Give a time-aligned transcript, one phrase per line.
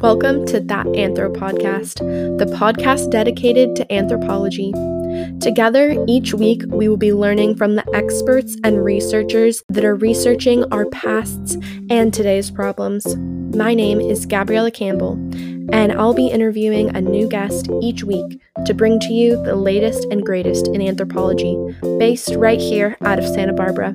[0.00, 1.98] Welcome to That Anthro Podcast,
[2.38, 4.72] the podcast dedicated to anthropology.
[5.40, 10.64] Together, each week, we will be learning from the experts and researchers that are researching
[10.72, 11.58] our pasts
[11.90, 13.14] and today's problems.
[13.54, 15.12] My name is Gabriella Campbell,
[15.70, 20.06] and I'll be interviewing a new guest each week to bring to you the latest
[20.10, 21.58] and greatest in anthropology,
[21.98, 23.94] based right here out of Santa Barbara.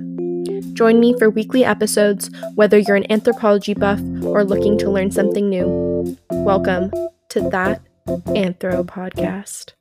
[0.73, 5.49] Join me for weekly episodes, whether you're an anthropology buff or looking to learn something
[5.49, 5.84] new.
[6.29, 6.91] Welcome
[7.29, 9.73] to That Anthro Podcast.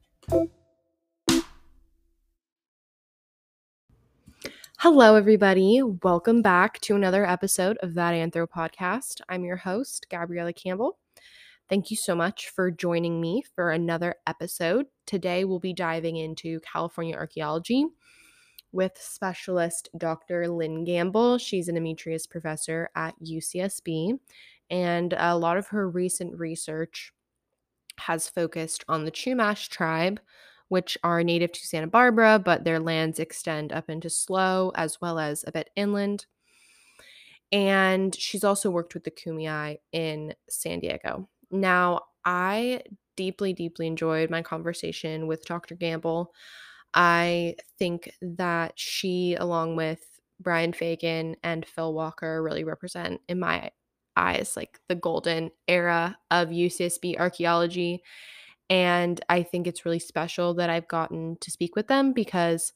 [4.78, 5.82] Hello, everybody.
[5.82, 9.20] Welcome back to another episode of That Anthro Podcast.
[9.28, 10.98] I'm your host, Gabriella Campbell.
[11.68, 14.86] Thank you so much for joining me for another episode.
[15.06, 17.86] Today, we'll be diving into California archaeology
[18.72, 20.48] with specialist Dr.
[20.48, 21.38] Lynn Gamble.
[21.38, 24.18] She's an emeritus professor at UCSB,
[24.74, 27.12] and a lot of her recent research
[28.00, 30.18] has focused on the Chumash tribe,
[30.66, 35.20] which are native to Santa Barbara, but their lands extend up into SLO as well
[35.20, 36.26] as a bit inland.
[37.52, 41.28] And she's also worked with the Kumeyaay in San Diego.
[41.52, 42.82] Now, I
[43.16, 45.76] deeply, deeply enjoyed my conversation with Dr.
[45.76, 46.34] Gamble.
[46.94, 50.00] I think that she, along with
[50.40, 53.70] Brian Fagan and Phil Walker, really represent, in my
[54.16, 58.02] eyes, like the golden era of UCSB archaeology.
[58.70, 62.72] And I think it's really special that I've gotten to speak with them because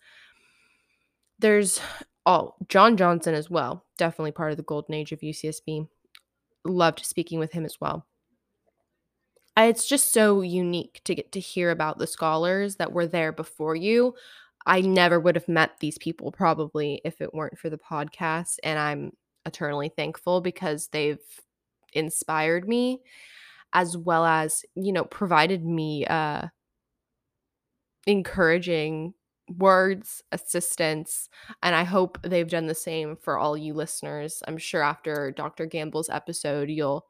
[1.39, 1.81] there's,
[2.27, 5.89] oh, John Johnson as well, definitely part of the golden age of UCSB.
[6.65, 8.07] Loved speaking with him as well
[9.67, 13.75] it's just so unique to get to hear about the scholars that were there before
[13.75, 14.15] you.
[14.67, 18.57] I never would have met these people probably if it weren't for the podcast.
[18.63, 19.13] And I'm
[19.49, 21.19] eternally thankful because they've
[21.93, 23.01] inspired me
[23.73, 26.47] as well as, you know, provided me uh
[28.07, 29.13] encouraging
[29.57, 31.29] words, assistance,
[31.63, 34.43] and I hope they've done the same for all you listeners.
[34.47, 35.67] I'm sure after Dr.
[35.67, 37.07] Gamble's episode, you'll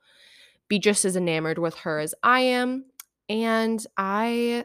[0.69, 2.87] be just as enamored with her as I am.
[3.28, 4.65] And I,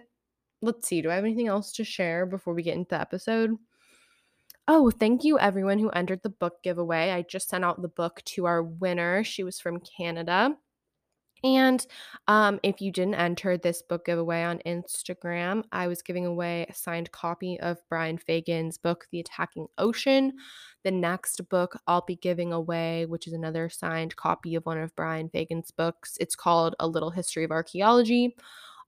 [0.61, 3.57] let's see, do I have anything else to share before we get into the episode?
[4.67, 7.11] Oh, thank you everyone who entered the book giveaway.
[7.11, 9.23] I just sent out the book to our winner.
[9.23, 10.55] She was from Canada.
[11.43, 11.85] And
[12.29, 16.73] um, if you didn't enter this book giveaway on Instagram, I was giving away a
[16.73, 20.31] signed copy of Brian Fagan's book, The Attacking Ocean.
[20.85, 24.95] The next book I'll be giving away, which is another signed copy of one of
[24.95, 28.37] Brian Fagan's books, it's called A Little History of Archaeology.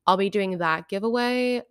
[0.07, 1.63] I'll be doing that giveaway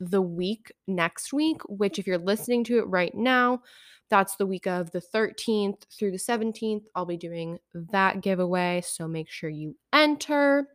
[0.00, 2.00] the week next week, which, mm-hmm.
[2.00, 3.60] if you're listening to it right now,
[4.08, 6.84] that's the week of the 13th through the 17th.
[6.94, 8.82] I'll be doing that giveaway.
[8.84, 10.68] So make sure you enter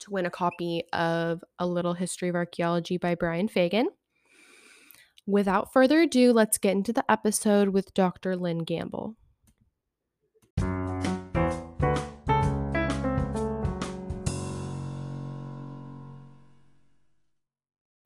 [0.00, 3.88] to win a copy of A Little History of Archaeology by Brian Fagan.
[5.26, 8.36] Without further ado, let's get into the episode with Dr.
[8.36, 9.16] Lynn Gamble.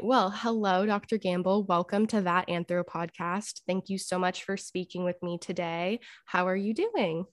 [0.00, 1.18] Well, hello, Dr.
[1.18, 1.64] Gamble.
[1.64, 3.62] Welcome to That Anthro podcast.
[3.66, 5.98] Thank you so much for speaking with me today.
[6.24, 7.24] How are you doing?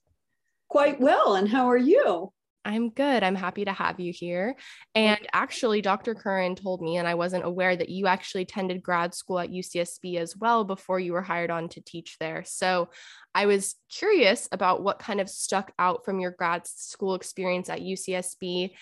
[0.68, 1.36] Quite well.
[1.36, 2.32] And how are you?
[2.64, 3.22] I'm good.
[3.22, 4.56] I'm happy to have you here.
[4.96, 6.16] And actually, Dr.
[6.16, 10.16] Curran told me, and I wasn't aware that you actually attended grad school at UCSB
[10.16, 12.42] as well before you were hired on to teach there.
[12.44, 12.88] So
[13.32, 17.80] I was curious about what kind of stuck out from your grad school experience at
[17.80, 18.72] UCSB.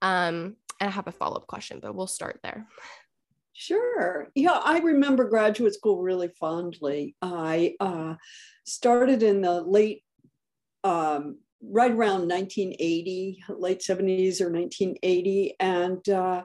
[0.00, 2.68] Um, and I have a follow up question, but we'll start there.
[3.54, 4.28] Sure.
[4.34, 7.14] Yeah, I remember graduate school really fondly.
[7.22, 8.14] I uh,
[8.64, 10.02] started in the late,
[10.82, 15.54] um, right around 1980, late 70s or 1980.
[15.60, 16.42] And uh,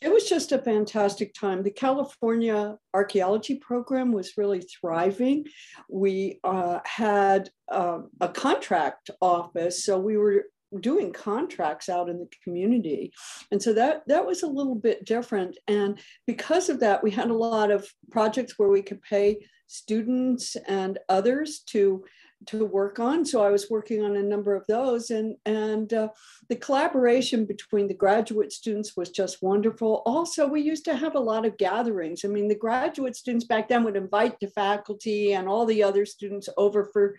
[0.00, 1.62] it was just a fantastic time.
[1.62, 5.44] The California archaeology program was really thriving.
[5.90, 10.44] We uh, had uh, a contract office, so we were
[10.80, 13.12] doing contracts out in the community.
[13.50, 15.58] And so that that was a little bit different.
[15.66, 20.56] And because of that we had a lot of projects where we could pay students
[20.66, 22.04] and others to
[22.46, 23.24] to work on.
[23.24, 25.10] So i was working on a number of those.
[25.10, 26.08] And and uh,
[26.48, 30.02] the collaboration between the graduate students was just wonderful.
[30.06, 32.24] Also we used to have a lot of gatherings.
[32.24, 36.06] I mean the graduate students back then would invite the faculty and all the other
[36.06, 37.16] students over for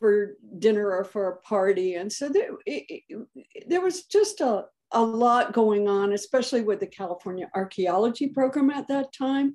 [0.00, 1.94] for dinner or for a party.
[1.94, 6.80] And so there, it, it, there was just a, a lot going on, especially with
[6.80, 9.54] the California archaeology program at that time.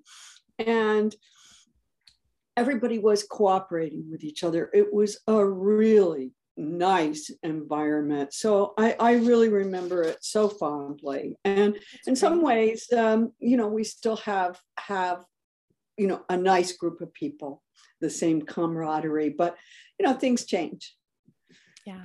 [0.59, 1.13] And
[2.56, 4.69] everybody was cooperating with each other.
[4.74, 8.33] It was a really nice environment.
[8.33, 11.38] So I, I really remember it so fondly.
[11.44, 11.77] And
[12.07, 15.25] in some ways, um, you know, we still have have,
[15.97, 17.62] you know, a nice group of people,
[18.00, 19.57] the same camaraderie, but
[20.00, 20.95] you know, things change.
[21.86, 22.03] Yeah.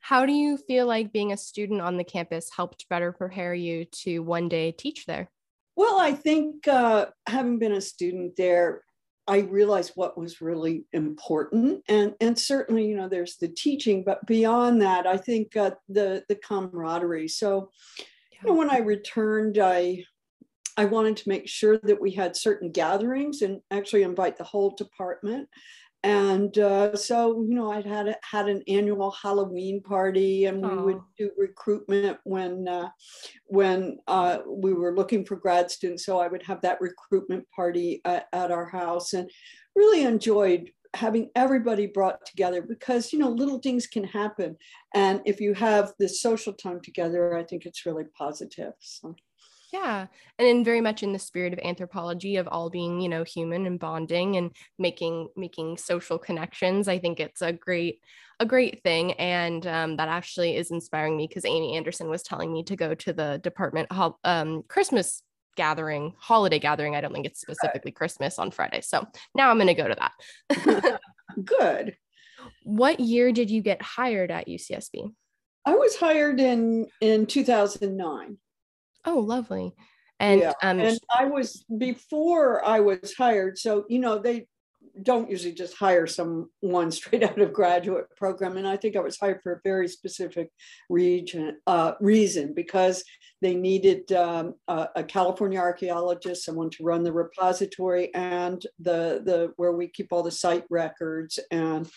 [0.00, 3.86] How do you feel like being a student on the campus helped better prepare you
[4.02, 5.30] to one day teach there?
[5.76, 8.82] Well, I think uh, having been a student there,
[9.26, 14.24] I realized what was really important, and and certainly, you know, there's the teaching, but
[14.24, 17.28] beyond that, I think uh, the the camaraderie.
[17.28, 20.04] So, you know, when I returned, I
[20.76, 24.70] I wanted to make sure that we had certain gatherings and actually invite the whole
[24.76, 25.48] department
[26.06, 30.76] and uh, so you know i'd had a, had an annual halloween party and we
[30.76, 32.88] would do recruitment when uh,
[33.46, 36.06] when uh, we were looking for grad students.
[36.06, 39.28] So i would have that recruitment party at, at our house and
[39.74, 44.56] really enjoyed having everybody brought together because you know little things can happen.
[44.94, 49.16] And if you have this social time together i think it's really positive so
[49.76, 50.06] yeah.
[50.38, 53.66] And in very much in the spirit of anthropology of all being, you know, human
[53.66, 56.88] and bonding and making making social connections.
[56.88, 58.00] I think it's a great
[58.40, 59.12] a great thing.
[59.14, 62.94] And um, that actually is inspiring me because Amy Anderson was telling me to go
[62.94, 63.88] to the department
[64.24, 65.22] um, Christmas
[65.56, 66.94] gathering, holiday gathering.
[66.94, 68.82] I don't think it's specifically Christmas on Friday.
[68.82, 71.00] So now I'm going to go to that.
[71.44, 71.96] Good.
[72.62, 75.12] What year did you get hired at UCSB?
[75.64, 78.38] I was hired in in 2009.
[79.06, 79.74] Oh, lovely.
[80.18, 80.52] And yeah.
[80.62, 83.58] um, and I was before I was hired.
[83.58, 84.46] So you know they
[85.02, 88.56] don't usually just hire someone straight out of graduate program.
[88.56, 90.50] And I think I was hired for a very specific
[90.88, 93.04] region uh, reason because
[93.42, 99.52] they needed um, a, a, California archaeologist, someone to run the repository and the the
[99.56, 101.88] where we keep all the site records and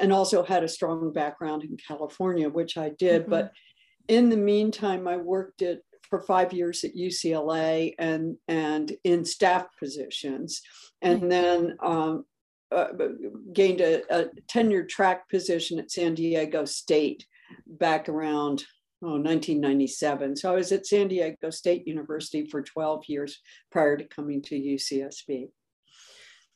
[0.00, 3.22] and also had a strong background in California, which I did.
[3.22, 3.30] Mm-hmm.
[3.30, 3.52] But
[4.08, 9.66] in the meantime, I worked at for five years at UCLA and and in staff
[9.78, 10.62] positions,
[11.02, 12.24] and then um,
[12.72, 12.88] uh,
[13.52, 17.26] gained a, a tenured track position at San Diego State
[17.66, 18.64] back around
[19.02, 20.36] oh, 1997.
[20.36, 24.60] So I was at San Diego State University for 12 years prior to coming to
[24.60, 25.48] UCSB.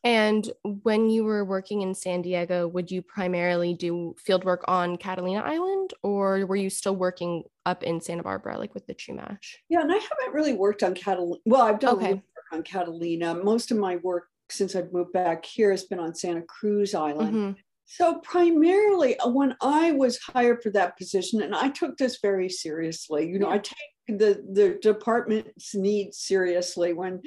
[0.02, 0.50] And
[0.82, 5.40] when you were working in San Diego, would you primarily do field work on Catalina
[5.40, 9.56] Island or were you still working up in Santa Barbara, like with the Chumash?
[9.68, 11.40] Yeah, and I haven't really worked on Catalina.
[11.44, 12.14] Well, I've done okay.
[12.14, 13.34] work on Catalina.
[13.34, 17.34] Most of my work since I've moved back here has been on Santa Cruz Island.
[17.34, 17.60] Mm-hmm.
[17.92, 22.48] So, primarily, uh, when I was hired for that position, and I took this very
[22.48, 23.54] seriously, you know, yeah.
[23.54, 23.76] I take
[24.10, 27.20] the the department's needs seriously when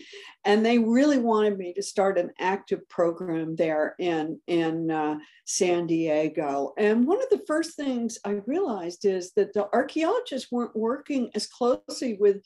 [0.45, 5.87] and they really wanted me to start an active program there in in uh, san
[5.87, 6.73] diego.
[6.77, 11.47] And one of the first things i realized is that the archaeologists weren't working as
[11.47, 12.37] closely with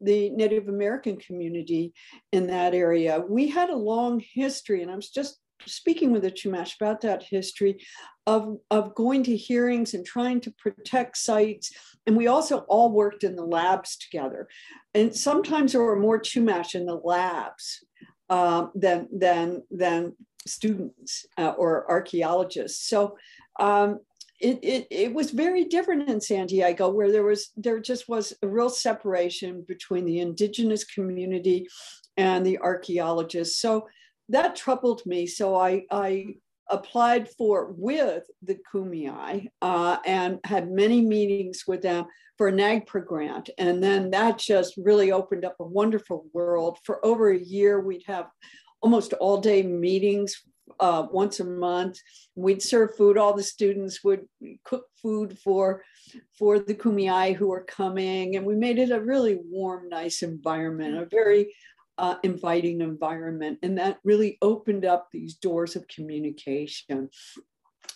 [0.00, 1.92] the native american community
[2.32, 3.22] in that area.
[3.28, 7.22] We had a long history and i was just speaking with the Chumash about that
[7.22, 7.84] history
[8.26, 11.72] of, of going to hearings and trying to protect sites.
[12.06, 14.48] And we also all worked in the labs together.
[14.94, 17.84] And sometimes there were more Chumash in the labs
[18.30, 20.14] uh, than, than, than
[20.46, 22.88] students uh, or archaeologists.
[22.88, 23.16] So
[23.58, 24.00] um,
[24.40, 28.32] it, it, it was very different in San Diego, where there was there just was
[28.42, 31.68] a real separation between the indigenous community
[32.16, 33.60] and the archaeologists.
[33.60, 33.86] So
[34.32, 35.26] that troubled me.
[35.26, 36.34] So I, I
[36.70, 42.06] applied for with the Kumeyaay uh, and had many meetings with them
[42.38, 43.50] for a NAGPRA grant.
[43.58, 46.78] And then that just really opened up a wonderful world.
[46.84, 48.26] For over a year, we'd have
[48.80, 50.42] almost all day meetings
[50.80, 51.98] uh, once a month.
[52.34, 53.18] We'd serve food.
[53.18, 54.26] All the students would
[54.64, 55.84] cook food for
[56.38, 60.96] for the Kumeyaay who were coming, and we made it a really warm, nice environment.
[60.96, 61.54] A very
[61.98, 63.58] uh, inviting environment.
[63.62, 67.10] And that really opened up these doors of communication.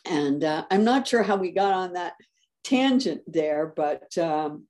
[0.04, 2.14] And uh, I'm not sure how we got on that
[2.64, 4.64] tangent there, but um,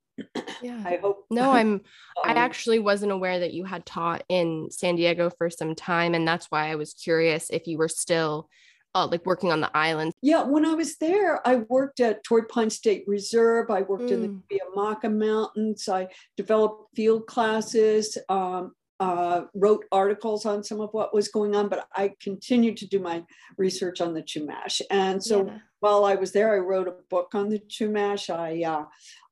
[0.61, 1.81] yeah i hope no i'm
[2.23, 6.15] i um, actually wasn't aware that you had taught in san diego for some time
[6.15, 8.49] and that's why i was curious if you were still
[8.95, 12.43] uh, like working on the island yeah when i was there i worked at torrey
[12.49, 14.11] pine state reserve i worked mm.
[14.11, 15.17] in the Cuyamaca mm.
[15.17, 21.55] mountains i developed field classes um, uh, wrote articles on some of what was going
[21.55, 23.23] on, but I continued to do my
[23.57, 24.81] research on the Chumash.
[24.89, 25.57] And so yeah.
[25.79, 28.29] while I was there, I wrote a book on the Chumash.
[28.29, 28.85] I uh,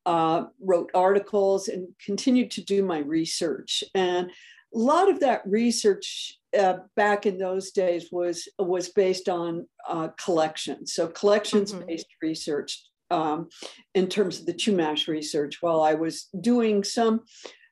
[0.05, 3.83] uh, wrote articles and continued to do my research.
[3.95, 4.29] And
[4.73, 10.09] a lot of that research uh, back in those days was was based on uh,
[10.23, 10.93] collections.
[10.93, 12.27] So collections based mm-hmm.
[12.27, 13.49] research um,
[13.93, 15.61] in terms of the Chumash research.
[15.61, 17.21] While I was doing some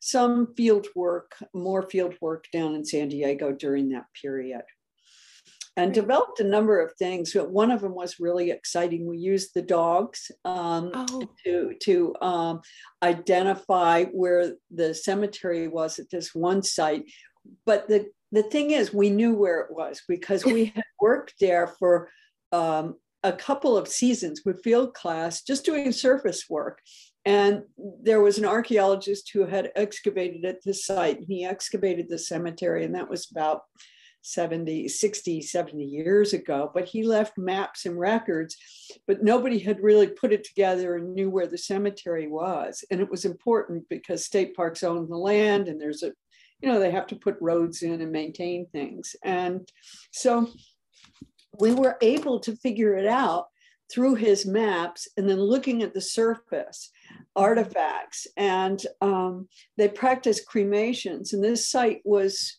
[0.03, 4.63] some field work, more field work down in San Diego during that period
[5.77, 7.33] and developed a number of things.
[7.33, 9.07] One of them was really exciting.
[9.07, 11.27] We used the dogs um, oh.
[11.45, 12.61] to to um,
[13.01, 17.05] identify where the cemetery was at this one site.
[17.65, 21.67] But the the thing is, we knew where it was because we had worked there
[21.79, 22.09] for
[22.51, 26.79] um, a couple of seasons with field class, just doing surface work.
[27.25, 31.19] And there was an archaeologist who had excavated at the site.
[31.21, 33.61] He excavated the cemetery, and that was about
[34.23, 38.55] 70, 60, 70 years ago, but he left maps and records,
[39.05, 42.83] but nobody had really put it together and knew where the cemetery was.
[42.89, 46.13] And it was important because state parks own the land and there's a,
[46.61, 49.15] you know, they have to put roads in and maintain things.
[49.23, 49.67] And
[50.11, 50.49] so
[51.59, 53.47] we were able to figure it out
[53.93, 56.89] through his maps and then looking at the surface
[57.35, 58.25] artifacts.
[58.37, 59.47] And um,
[59.77, 61.33] they practiced cremations.
[61.33, 62.57] And this site was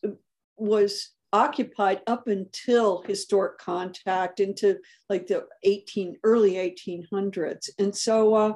[0.56, 4.78] was occupied up until historic contact into
[5.10, 8.52] like the 18 early 1800s and so uh,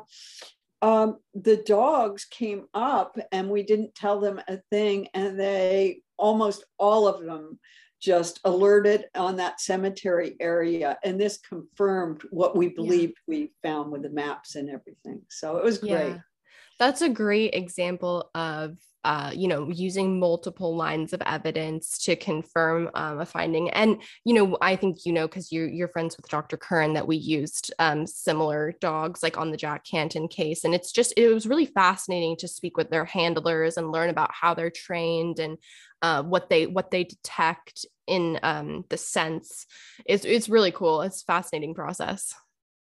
[0.83, 5.09] um, the dogs came up and we didn't tell them a thing.
[5.15, 7.59] And they almost all of them
[8.01, 13.35] just alerted on that cemetery area and this confirmed what we believed yeah.
[13.35, 16.19] we found with the maps and everything so it was great yeah.
[16.79, 22.91] That's a great example of uh, you know, using multiple lines of evidence to confirm
[22.95, 23.71] um, a finding.
[23.71, 26.57] And, you know, I think, you know, because you're, you're friends with Dr.
[26.57, 30.65] Curran that we used um, similar dogs like on the Jack Canton case.
[30.65, 34.33] And it's just, it was really fascinating to speak with their handlers and learn about
[34.35, 35.59] how they're trained and
[36.03, 39.65] uh, what they, what they detect in um, the sense.
[40.07, 41.03] It's, it's really cool.
[41.03, 42.35] It's fascinating process.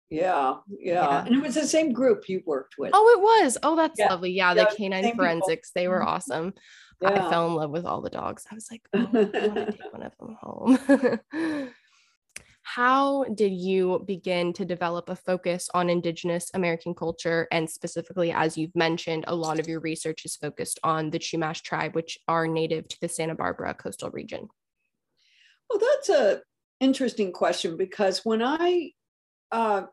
[0.09, 2.91] Yeah, yeah, yeah, And it was the same group you worked with.
[2.93, 3.57] Oh, it was.
[3.61, 4.09] Oh, that's yeah.
[4.09, 4.31] lovely.
[4.31, 5.81] Yeah, the canine forensics, people.
[5.81, 6.07] they were mm-hmm.
[6.07, 6.53] awesome.
[7.01, 7.25] Yeah.
[7.25, 8.45] I fell in love with all the dogs.
[8.49, 11.69] I was like, oh, I want to take one of them home.
[12.63, 17.47] How did you begin to develop a focus on Indigenous American culture?
[17.51, 21.61] And specifically, as you've mentioned, a lot of your research is focused on the Chumash
[21.61, 24.49] tribe, which are native to the Santa Barbara coastal region.
[25.69, 26.41] Well, that's a
[26.79, 28.91] interesting question because when I
[29.51, 29.83] uh,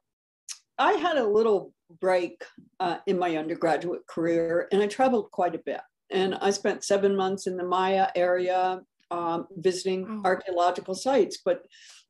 [0.79, 2.43] I had a little break
[2.81, 5.81] uh, in my undergraduate career and I traveled quite a bit.
[6.11, 10.23] And I spent seven months in the Maya area um, visiting oh.
[10.25, 11.39] archaeological sites.
[11.45, 11.63] But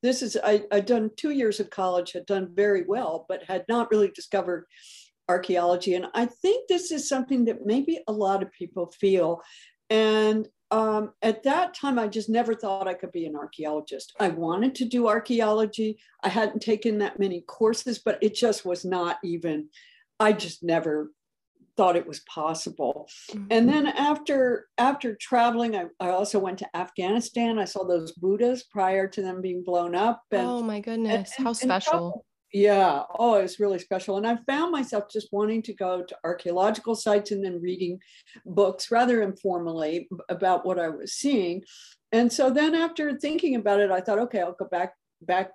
[0.03, 3.65] this is, I, I'd done two years of college, had done very well, but had
[3.69, 4.67] not really discovered
[5.29, 5.95] archaeology.
[5.95, 9.41] And I think this is something that maybe a lot of people feel.
[9.91, 14.13] And um, at that time, I just never thought I could be an archaeologist.
[14.19, 16.01] I wanted to do archaeology.
[16.25, 19.69] I hadn't taken that many courses, but it just was not even,
[20.19, 21.13] I just never
[21.77, 23.09] thought it was possible.
[23.31, 23.47] Mm-hmm.
[23.53, 27.61] And then after after traveling, I, I, also went to Afghanistan.
[27.61, 30.23] I saw those Buddhas prior to them being blown up.
[30.33, 32.25] And, oh my goodness, and, how special.
[32.55, 33.03] Yeah.
[33.19, 34.17] Oh, it's really special.
[34.17, 37.99] And I found myself just wanting to go to archaeological sites and then reading
[38.47, 41.65] books rather informally about what I was seeing.
[42.13, 45.51] And so then after thinking about it, I thought, okay, I'll go back back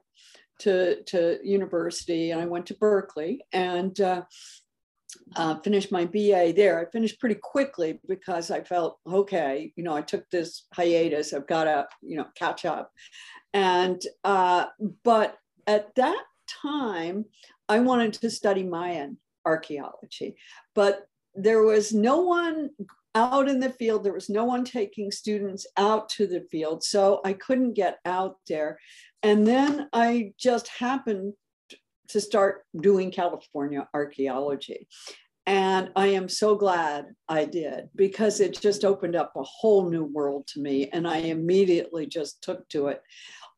[0.59, 2.31] to, to university.
[2.31, 4.23] And I went to Berkeley and uh,
[5.37, 6.81] uh, finished my BA there.
[6.85, 11.31] I finished pretty quickly because I felt, okay, you know, I took this hiatus.
[11.31, 12.91] I've got to, you know, catch up.
[13.53, 14.65] And, uh,
[15.05, 16.25] but at that
[16.61, 17.25] time,
[17.67, 20.35] I wanted to study Mayan archaeology,
[20.75, 22.69] but there was no one
[23.15, 24.03] out in the field.
[24.03, 26.83] There was no one taking students out to the field.
[26.83, 28.79] So I couldn't get out there.
[29.23, 31.33] And then I just happened
[32.09, 34.87] to start doing California archaeology.
[35.45, 40.03] And I am so glad I did because it just opened up a whole new
[40.03, 40.89] world to me.
[40.89, 43.01] And I immediately just took to it.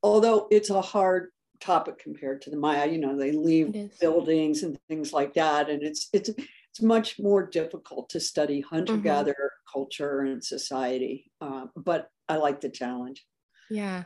[0.02, 1.30] Although it's a hard
[1.62, 2.88] topic compared to the Maya.
[2.88, 7.46] You know, they leave buildings and things like that, and it's it's it's much more
[7.46, 9.72] difficult to study hunter-gatherer mm-hmm.
[9.72, 11.32] culture and society.
[11.40, 13.26] Uh, but I like the challenge.
[13.70, 14.04] Yeah,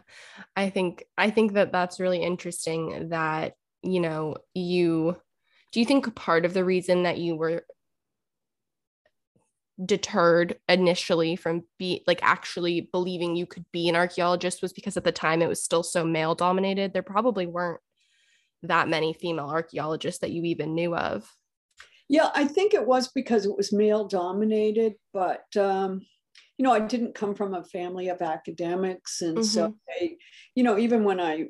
[0.56, 3.10] I think I think that that's really interesting.
[3.10, 5.18] That you know you
[5.72, 7.66] do you think part of the reason that you were
[9.84, 15.04] deterred initially from be like actually believing you could be an archaeologist was because at
[15.04, 17.82] the time it was still so male dominated there probably weren't
[18.64, 21.30] that many female archaeologists that you even knew of
[22.08, 26.06] yeah i think it was because it was male dominated but um
[26.58, 29.22] you know, I didn't come from a family of academics.
[29.22, 29.44] And mm-hmm.
[29.44, 30.16] so, I,
[30.56, 31.46] you know, even when I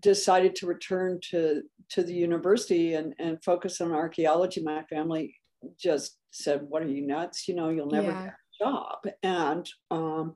[0.00, 5.36] decided to return to, to the university and, and focus on archaeology, my family
[5.78, 7.48] just said, What are you nuts?
[7.48, 8.24] You know, you'll never yeah.
[8.24, 8.98] get a job.
[9.22, 10.34] And um,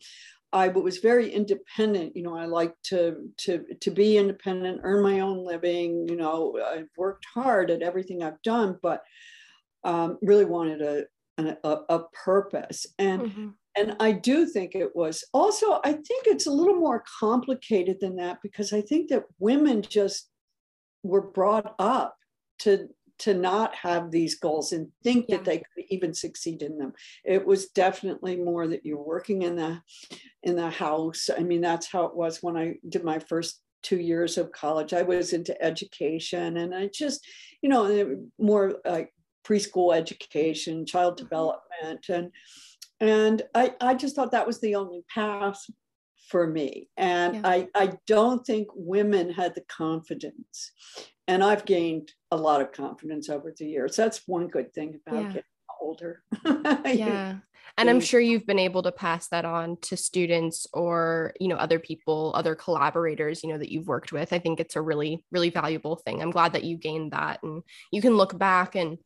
[0.52, 2.16] I was very independent.
[2.16, 6.08] You know, I like to to to be independent, earn my own living.
[6.08, 9.02] You know, I've worked hard at everything I've done, but
[9.84, 12.86] um, really wanted a, a, a purpose.
[12.98, 13.48] And mm-hmm.
[13.76, 15.80] and I do think it was also.
[15.84, 20.30] I think it's a little more complicated than that because I think that women just
[21.02, 22.16] were brought up
[22.60, 25.36] to to not have these goals and think yeah.
[25.36, 26.92] that they could even succeed in them
[27.24, 29.80] it was definitely more that you're working in the
[30.42, 33.98] in the house i mean that's how it was when i did my first two
[33.98, 37.26] years of college i was into education and i just
[37.62, 39.12] you know more like
[39.46, 41.24] preschool education child mm-hmm.
[41.24, 42.30] development and
[43.00, 45.64] and I, I just thought that was the only path
[46.28, 46.88] for me.
[46.96, 47.40] And yeah.
[47.44, 50.72] I, I don't think women had the confidence
[51.28, 53.94] and I've gained a lot of confidence over the years.
[53.94, 55.28] That's one good thing about yeah.
[55.28, 55.42] getting
[55.80, 56.22] older.
[56.84, 57.36] yeah.
[57.76, 61.56] And I'm sure you've been able to pass that on to students or, you know,
[61.56, 64.32] other people, other collaborators, you know, that you've worked with.
[64.32, 66.20] I think it's a really, really valuable thing.
[66.20, 68.98] I'm glad that you gained that and you can look back and,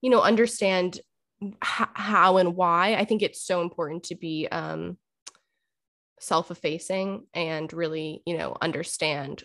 [0.00, 1.00] you know, understand
[1.42, 2.94] h- how and why.
[2.94, 4.96] I think it's so important to be um,
[6.20, 9.44] self-effacing and really, you know, understand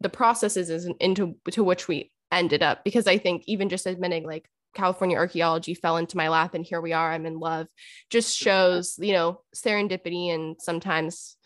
[0.00, 4.24] the processes is into to which we ended up because I think even just admitting
[4.24, 7.66] like California archaeology fell into my lap and here we are I'm in love
[8.08, 11.36] just shows you know serendipity and sometimes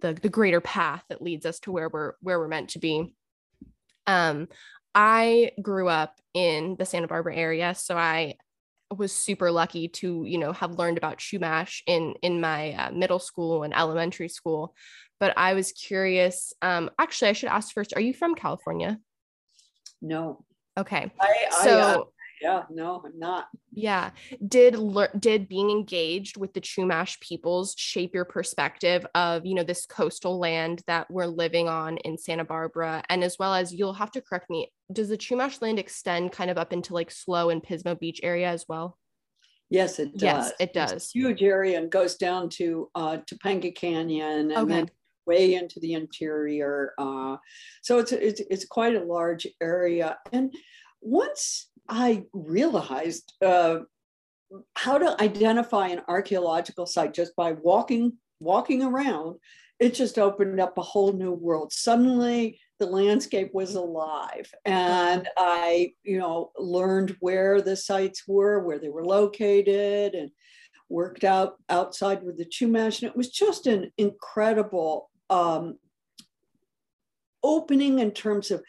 [0.00, 3.14] the the greater path that leads us to where we're where we're meant to be.
[4.06, 4.48] Um
[4.94, 8.34] I grew up in the Santa Barbara area so I
[8.96, 13.20] was super lucky to you know have learned about Chumash in in my uh, middle
[13.20, 14.74] school and elementary school
[15.20, 16.52] but I was curious.
[16.62, 18.98] Um, actually, I should ask first: Are you from California?
[20.02, 20.44] No.
[20.76, 21.12] Okay.
[21.20, 21.78] I, I, so.
[21.78, 22.04] Uh,
[22.40, 23.48] yeah, no, I'm not.
[23.70, 24.10] Yeah.
[24.46, 24.76] Did
[25.18, 30.38] did being engaged with the Chumash peoples shape your perspective of, you know, this coastal
[30.38, 34.22] land that we're living on in Santa Barbara and as well as you'll have to
[34.22, 37.98] correct me, does the Chumash land extend kind of up into like SLO and Pismo
[37.98, 38.96] Beach area as well?
[39.68, 40.22] Yes, it does.
[40.22, 41.10] Yes, it does.
[41.10, 44.74] huge area and goes down to uh, Topanga Canyon and okay.
[44.74, 44.90] then
[45.26, 46.92] way into the interior.
[46.98, 47.36] Uh,
[47.82, 50.18] so it's, it's, it's quite a large area.
[50.32, 50.52] And
[51.00, 53.80] once I realized uh,
[54.74, 59.36] how to identify an archaeological site just by walking walking around,
[59.78, 61.72] it just opened up a whole new world.
[61.72, 68.78] Suddenly, the landscape was alive, and I, you know, learned where the sites were, where
[68.78, 70.30] they were located, and
[70.88, 75.78] worked out outside with the Chumash, and it was just an incredible um,
[77.42, 78.62] opening in terms of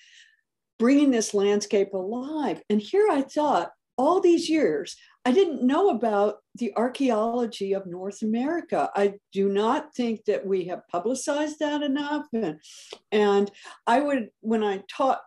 [0.80, 2.62] bringing this landscape alive.
[2.70, 4.96] And here I thought, all these years,
[5.26, 8.90] I didn't know about the archaeology of North America.
[8.96, 12.26] I do not think that we have publicized that enough.
[12.34, 12.60] And,
[13.12, 13.52] and
[13.86, 15.22] I would, when I taught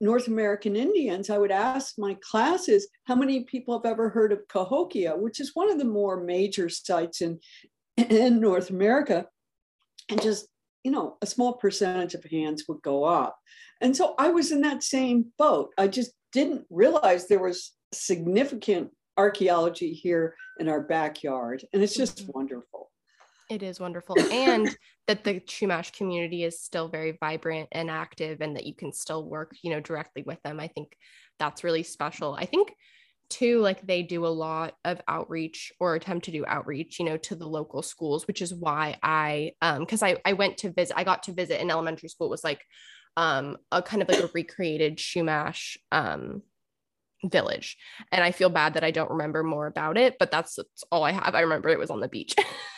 [0.00, 4.46] North American Indians, I would ask my classes how many people have ever heard of
[4.48, 7.40] Cahokia, which is one of the more major sites in,
[7.96, 9.26] in North America.
[10.08, 10.46] And just
[10.84, 13.38] you know, a small percentage of hands would go up.
[13.80, 15.70] And so I was in that same boat.
[15.78, 21.64] I just didn't realize there was significant archaeology here in our backyard.
[21.72, 22.32] And it's just mm-hmm.
[22.34, 22.90] wonderful.
[23.50, 24.16] It is wonderful.
[24.32, 24.74] And
[25.08, 29.28] that the Chumash community is still very vibrant and active and that you can still
[29.28, 30.58] work, you know, directly with them.
[30.58, 30.96] I think
[31.38, 32.34] that's really special.
[32.34, 32.72] I think
[33.32, 37.16] too like they do a lot of outreach or attempt to do outreach you know
[37.16, 40.96] to the local schools which is why i um because i i went to visit
[40.96, 42.26] i got to visit in elementary school.
[42.26, 42.60] It was like
[43.16, 46.42] um a kind of like a recreated Chumash um
[47.24, 47.76] village.
[48.10, 51.04] And i feel bad that i don't remember more about it but that's, that's all
[51.04, 51.34] i have.
[51.34, 52.34] I remember it was on the beach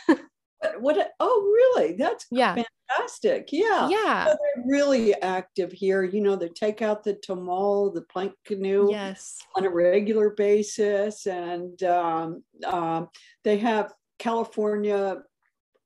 [0.79, 1.95] what, oh really?
[1.95, 2.55] That's yeah.
[2.89, 3.49] fantastic.
[3.53, 3.89] Yeah.
[3.89, 4.27] Yeah.
[4.27, 6.05] So they're really active here.
[6.05, 9.39] You know they take out the tomol the plank canoe yes.
[9.57, 11.27] on a regular basis.
[11.27, 13.09] And um, um,
[13.43, 15.19] they have california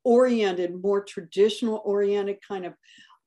[0.04, 2.74] oriented more traditional oriented kind of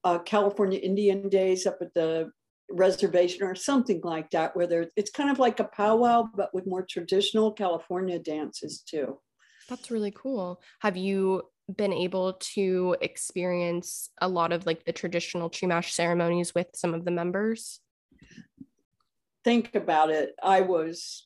[0.03, 2.29] uh, california indian days up at the
[2.69, 6.85] reservation or something like that where it's kind of like a powwow but with more
[6.89, 9.19] traditional california dances too
[9.71, 10.61] that's really cool.
[10.81, 11.43] Have you
[11.77, 17.05] been able to experience a lot of like the traditional Chumash ceremonies with some of
[17.05, 17.79] the members?
[19.45, 20.35] Think about it.
[20.43, 21.25] I was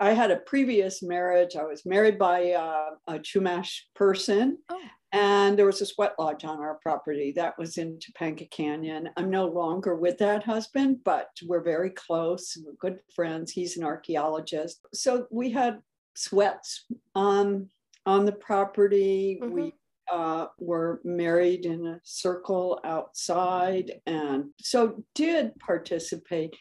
[0.00, 1.54] I had a previous marriage.
[1.56, 4.80] I was married by uh, a Chumash person, oh.
[5.12, 9.08] and there was a sweat lodge on our property that was in Topanga Canyon.
[9.16, 12.58] I'm no longer with that husband, but we're very close.
[12.62, 13.52] We're good friends.
[13.52, 14.80] He's an archaeologist.
[14.92, 15.80] So we had
[16.16, 17.68] sweats on
[18.04, 19.38] on the property.
[19.42, 19.52] Mm-hmm.
[19.52, 19.74] We
[20.10, 26.56] uh, were married in a circle outside, and so did participate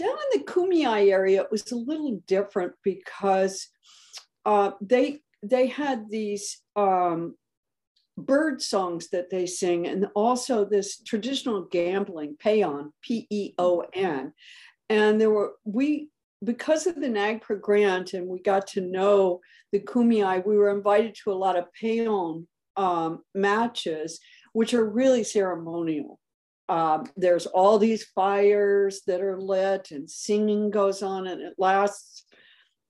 [0.00, 3.68] down in the Kumeyaay area, it was a little different because
[4.46, 7.36] uh, they they had these um,
[8.16, 14.32] bird songs that they sing, and also this traditional gambling, peon, P E O N,
[14.88, 16.08] and there were we
[16.42, 19.40] because of the NAGPRA grant, and we got to know
[19.72, 20.46] the Kumeyaay.
[20.46, 24.20] We were invited to a lot of peon um, matches,
[24.52, 26.18] which are really ceremonial.
[26.68, 32.24] Um, there's all these fires that are lit and singing goes on and it lasts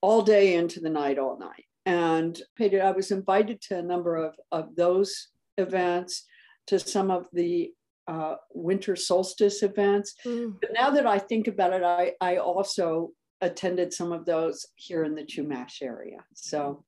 [0.01, 4.35] all day into the night all night and i was invited to a number of,
[4.51, 6.25] of those events
[6.67, 7.71] to some of the
[8.07, 10.53] uh, winter solstice events mm.
[10.61, 15.03] but now that i think about it I, I also attended some of those here
[15.03, 16.83] in the chumash area so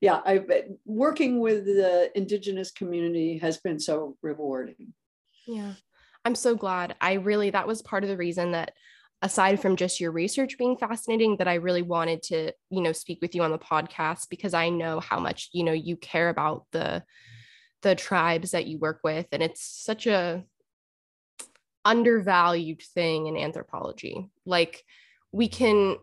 [0.00, 4.92] yeah i've been working with the indigenous community has been so rewarding
[5.46, 5.72] yeah
[6.24, 6.94] I'm so glad.
[7.00, 8.72] I really, that was part of the reason that
[9.22, 13.18] aside from just your research being fascinating that I really wanted to, you know, speak
[13.22, 16.66] with you on the podcast because I know how much, you know, you care about
[16.72, 17.04] the
[17.82, 20.44] the tribes that you work with and it's such a
[21.84, 24.28] undervalued thing in anthropology.
[24.46, 24.84] Like
[25.32, 25.96] we can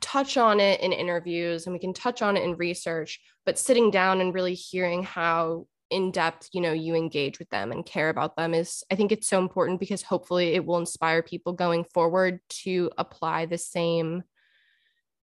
[0.00, 3.90] touch on it in interviews and we can touch on it in research, but sitting
[3.90, 8.08] down and really hearing how in depth you know you engage with them and care
[8.08, 11.84] about them is i think it's so important because hopefully it will inspire people going
[11.84, 14.22] forward to apply the same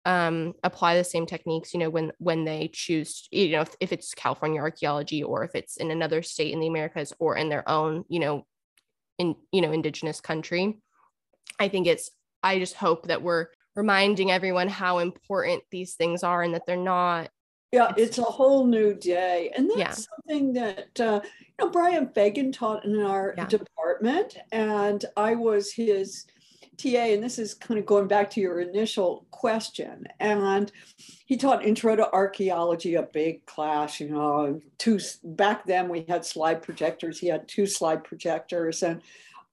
[0.06, 3.92] um apply the same techniques you know when when they choose you know if, if
[3.92, 7.68] it's california archaeology or if it's in another state in the americas or in their
[7.68, 8.46] own you know
[9.22, 10.80] in you know indigenous country.
[11.60, 12.10] I think it's
[12.44, 16.78] i just hope that we're reminding everyone how important these things are and that they're
[16.78, 17.30] not
[17.72, 19.50] yeah, it's, a whole new day.
[19.56, 19.92] And that's yeah.
[19.94, 23.46] something that, uh, you know, Brian Fagan taught in our yeah.
[23.46, 26.26] department, and I was his
[26.78, 27.14] TA.
[27.14, 30.06] And this is kind of going back to your initial question.
[30.20, 30.70] And
[31.26, 36.26] he taught Intro to Archaeology, a big class, you know, two, back then we had
[36.26, 37.20] slide projectors.
[37.20, 38.84] He had two slide projectors.
[38.84, 39.02] And,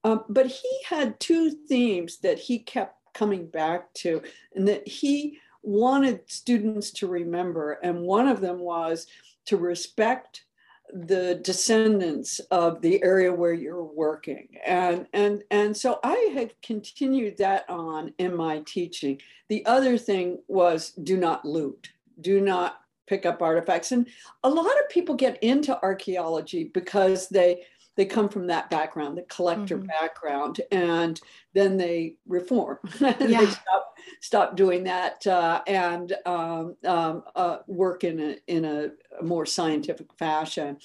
[0.03, 4.21] um, but he had two themes that he kept coming back to,
[4.55, 7.73] and that he, wanted students to remember.
[7.83, 9.07] And one of them was
[9.45, 10.45] to respect
[10.91, 14.47] the descendants of the area where you're working.
[14.65, 19.21] And and and so i had continued that on in my teaching.
[19.49, 23.91] The other thing was do not loot do not pick up artifacts.
[23.91, 24.07] And
[24.43, 27.63] a lot of people get into archaeology because they
[27.99, 29.87] they come from that background, the collector mm-hmm.
[29.87, 31.19] background, and
[31.53, 32.77] then they reform.
[33.01, 33.11] Yeah.
[33.41, 38.91] they stop, stop doing that uh, and um, um, uh, work in a, in a
[39.21, 40.77] more scientific fashion.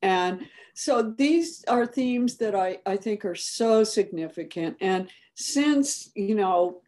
[0.00, 4.78] And so these are themes that I, I think are so significant.
[4.80, 6.80] And since, you know,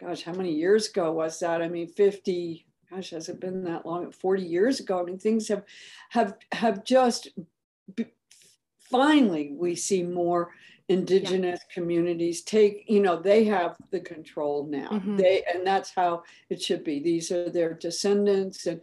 [0.00, 1.60] gosh, how many years ago was that?
[1.60, 4.10] I mean, 50, gosh, has it been that long?
[4.10, 5.00] 40 years ago.
[5.00, 5.64] I mean, things have
[6.08, 7.28] have have just
[8.90, 10.50] finally we see more
[10.88, 11.74] indigenous yeah.
[11.74, 15.16] communities take you know they have the control now mm-hmm.
[15.16, 18.80] they and that's how it should be these are their descendants and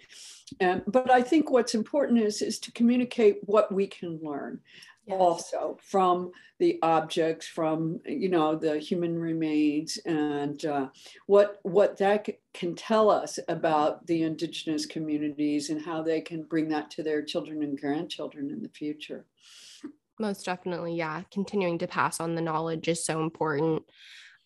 [0.59, 4.59] and but i think what's important is is to communicate what we can learn
[5.07, 5.17] yes.
[5.17, 10.87] also from the objects from you know the human remains and uh,
[11.25, 16.43] what what that c- can tell us about the indigenous communities and how they can
[16.43, 19.25] bring that to their children and grandchildren in the future
[20.23, 23.83] most definitely yeah continuing to pass on the knowledge is so important.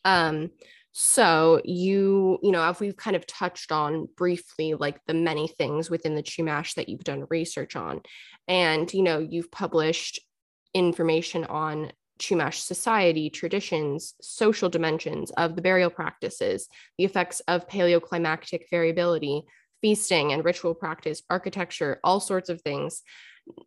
[0.04, 0.52] Um
[0.92, 5.90] so you you know if we've kind of touched on briefly like the many things
[5.90, 8.02] within the chumash that you've done research on
[8.48, 10.20] and you know you've published
[10.74, 18.64] information on chumash society traditions social dimensions of the burial practices the effects of paleoclimactic
[18.72, 19.44] variability
[19.82, 23.04] feasting and ritual practice architecture all sorts of things.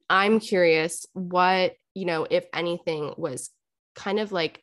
[0.08, 3.50] I'm curious what you know, if anything was
[3.94, 4.62] kind of like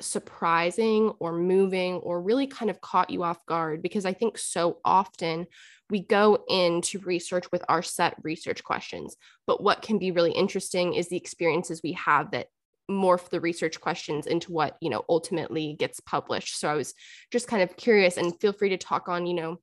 [0.00, 4.78] surprising or moving or really kind of caught you off guard because I think so
[4.84, 5.46] often
[5.90, 9.16] we go into research with our set research questions.
[9.46, 12.46] But what can be really interesting is the experiences we have that
[12.90, 16.92] morph the research questions into what you know ultimately gets published so i was
[17.30, 19.60] just kind of curious and feel free to talk on you know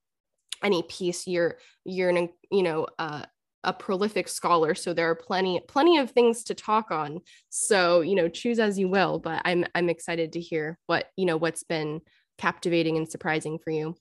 [0.63, 3.24] any piece you're you're an you know uh,
[3.63, 7.20] a prolific scholar so there are plenty plenty of things to talk on.
[7.50, 11.26] So you know choose as you will but i'm i'm excited to hear what you
[11.26, 12.02] know what's been
[12.38, 13.96] captivating and surprising for you.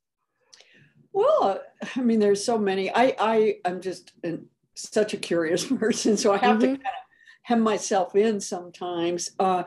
[1.12, 1.61] Well
[1.95, 2.90] i mean there's so many.
[2.90, 6.61] I i i'm just an, such a curious person so i have mm-hmm.
[6.61, 7.06] to kind of
[7.47, 9.31] hem myself in sometimes.
[9.39, 9.63] Uh,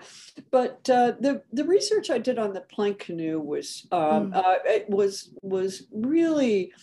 [0.52, 4.36] but uh, the the research I did on the plank canoe was um, mm.
[4.36, 6.74] uh, it was was really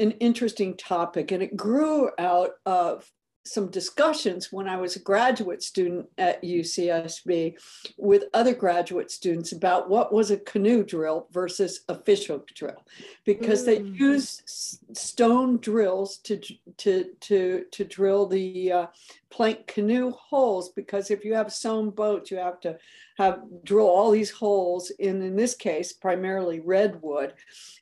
[0.00, 3.10] an interesting topic, and it grew out of
[3.48, 7.54] some discussions when I was a graduate student at UCSB
[7.96, 12.84] with other graduate students about what was a canoe drill versus a fishhook drill,
[13.24, 13.66] because mm.
[13.66, 16.40] they use stone drills to
[16.76, 18.86] to to to drill the uh,
[19.30, 20.70] plank canoe holes.
[20.70, 22.78] Because if you have a sewn boat, you have to
[23.16, 27.34] have drill all these holes in in this case primarily redwood,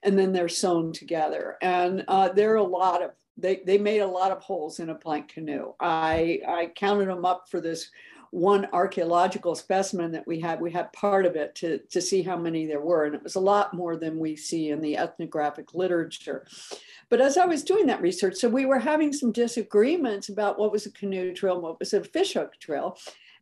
[0.03, 1.57] and then they're sewn together.
[1.61, 4.91] And uh, there are a lot of they, they made a lot of holes in
[4.91, 5.75] a plank canoe.
[5.81, 7.91] I, I counted them up for this
[8.31, 10.61] one archaeological specimen that we had.
[10.61, 13.37] We had part of it to, to see how many there were, and it was
[13.37, 16.47] a lot more than we see in the ethnographic literature.
[17.09, 20.73] But as I was doing that research, so we were having some disagreements about what
[20.73, 22.99] was a canoe and what was a fishhook drill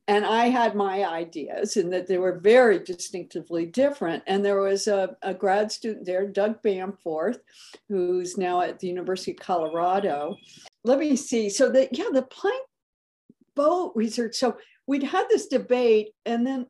[0.07, 4.23] and I had my ideas, and that they were very distinctively different.
[4.27, 7.39] And there was a, a grad student there, Doug Bamforth,
[7.89, 10.37] who's now at the University of Colorado.
[10.85, 11.49] Let me see.
[11.49, 12.67] So the yeah, the plank
[13.57, 14.35] boat research.
[14.35, 16.67] So we'd had this debate, and then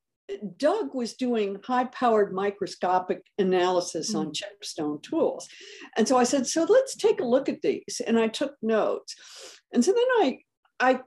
[0.56, 4.20] Doug was doing high powered microscopic analysis mm-hmm.
[4.20, 4.34] on mm.
[4.34, 5.48] chipped stone tools.
[5.96, 8.00] And so I said, so let's take a look at these.
[8.06, 9.16] And I took notes.
[9.72, 10.38] And so then I
[10.80, 11.00] I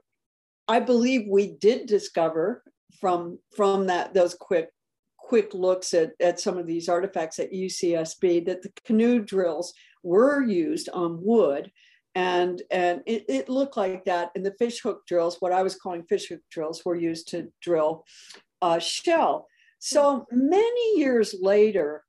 [0.68, 2.62] I believe we did discover
[3.00, 4.70] from from that those quick
[5.16, 10.42] quick looks at, at some of these artifacts at UCSB that the canoe drills were
[10.42, 11.70] used on wood.
[12.14, 14.30] And and it, it looked like that.
[14.34, 17.48] And the fish hook drills what I was calling fish hook drills were used to
[17.60, 18.04] drill
[18.62, 19.46] a shell.
[19.78, 22.04] So many years later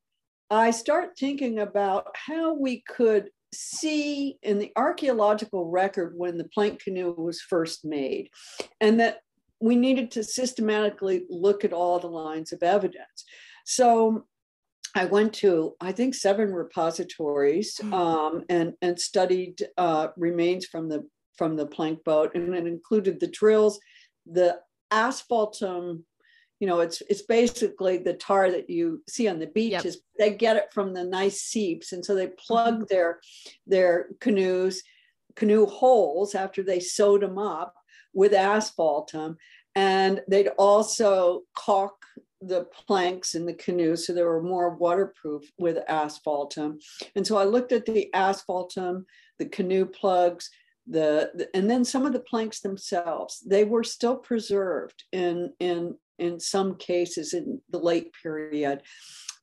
[0.49, 6.81] I start thinking about how we could see in the archaeological record when the plank
[6.83, 8.29] canoe was first made,
[8.79, 9.19] and that
[9.59, 13.25] we needed to systematically look at all the lines of evidence.
[13.65, 14.25] So
[14.95, 17.93] I went to, I think, seven repositories hmm.
[17.93, 21.07] um, and, and studied uh, remains from the
[21.37, 23.79] from the plank boat, and it included the drills,
[24.25, 24.59] the
[24.91, 26.03] asphaltum
[26.59, 30.03] you know it's it's basically the tar that you see on the beaches yep.
[30.17, 32.83] they get it from the nice seeps and so they plug mm-hmm.
[32.89, 33.19] their
[33.65, 34.83] their canoes
[35.35, 37.73] canoe holes after they sewed them up
[38.13, 39.35] with asphaltum
[39.75, 41.95] and they'd also caulk
[42.41, 46.77] the planks in the canoe so they were more waterproof with asphaltum
[47.15, 49.05] and so i looked at the asphaltum
[49.39, 50.49] the canoe plugs
[50.91, 55.95] the, the, and then some of the planks themselves they were still preserved in in
[56.19, 58.81] in some cases in the late period.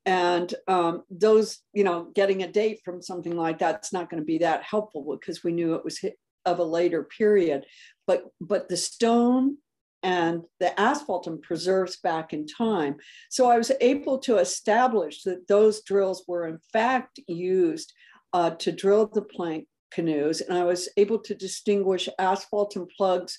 [0.04, 4.26] And um, those, you know, getting a date from something like that's not going to
[4.26, 6.04] be that helpful because we knew it was
[6.44, 7.66] of a later period.
[8.06, 9.58] But but the stone
[10.02, 12.96] and the asphaltum preserves back in time.
[13.28, 17.92] So I was able to establish that those drills were in fact used
[18.32, 23.38] uh, to drill the plank canoes, and I was able to distinguish asphaltum plugs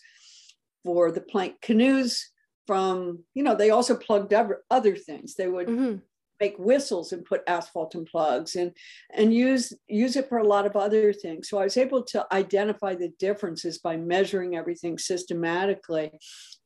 [0.84, 2.30] for the plank canoes
[2.68, 4.34] from, you know, they also plugged
[4.70, 5.34] other things.
[5.34, 5.96] They would mm-hmm.
[6.40, 8.72] make whistles and put asphaltum plugs and
[9.16, 11.50] and use use it for a lot of other things.
[11.50, 16.12] So I was able to identify the differences by measuring everything systematically.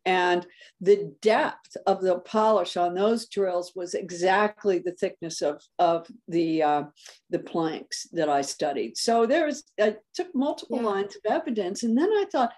[0.03, 0.47] And
[0.79, 6.63] the depth of the polish on those drills was exactly the thickness of, of the,
[6.63, 6.83] uh,
[7.29, 8.97] the planks that I studied.
[8.97, 10.87] So there was, I took multiple yeah.
[10.87, 11.83] lines of evidence.
[11.83, 12.51] And then I thought,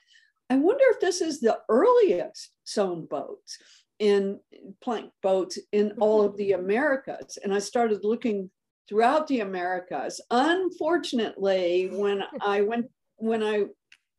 [0.54, 3.58] I wonder if this is the earliest sewn boats
[3.98, 4.40] in
[4.84, 7.40] plank boats in all of the Americas.
[7.44, 8.52] And I started looking
[8.88, 10.22] throughout the Americas.
[10.30, 12.86] Unfortunately, when I went,
[13.16, 13.64] when I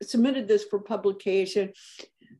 [0.02, 1.72] submitted this for publication,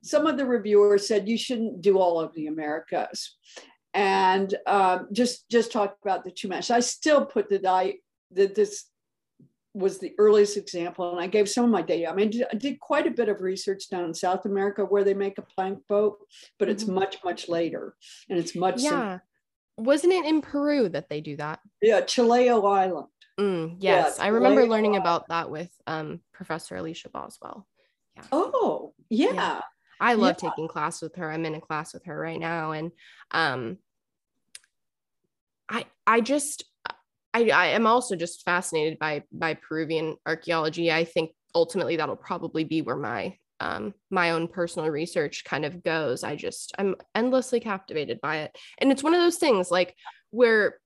[0.02, 3.36] some of the reviewers said you shouldn't do all of the Americas
[3.94, 6.72] and um, just just talk about the Chumash.
[6.72, 7.94] I still put that I
[8.32, 8.86] that this
[9.74, 12.08] was the earliest example, and I gave some of my data.
[12.08, 15.14] I mean, I did quite a bit of research down in South America where they
[15.14, 16.18] make a plank boat,
[16.58, 16.94] but it's mm-hmm.
[16.94, 17.94] much, much later,
[18.28, 18.80] and it's much.
[18.80, 19.22] Yeah, simpler.
[19.76, 21.60] wasn't it in Peru that they do that?
[21.82, 23.08] Yeah, Chiloé Island.
[23.38, 25.02] Mm, yes, yeah, I remember learning Island.
[25.02, 27.66] about that with um, Professor Alicia Boswell.
[28.16, 28.22] Yeah.
[28.30, 29.32] Oh, yeah.
[29.32, 29.60] yeah.
[30.00, 30.50] I love yeah.
[30.50, 31.30] taking class with her.
[31.30, 32.72] I'm in a class with her right now.
[32.72, 32.92] And
[33.30, 33.78] um
[35.68, 36.64] I I just
[37.34, 40.92] I, I am also just fascinated by by Peruvian archaeology.
[40.92, 45.82] I think ultimately that'll probably be where my um, my own personal research kind of
[45.82, 46.22] goes.
[46.22, 49.96] I just I'm endlessly captivated by it, and it's one of those things like
[50.30, 50.78] where,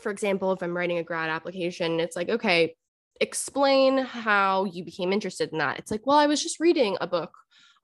[0.00, 2.76] for example, if I'm writing a grad application, it's like okay,
[3.20, 5.78] explain how you became interested in that.
[5.80, 7.32] It's like well, I was just reading a book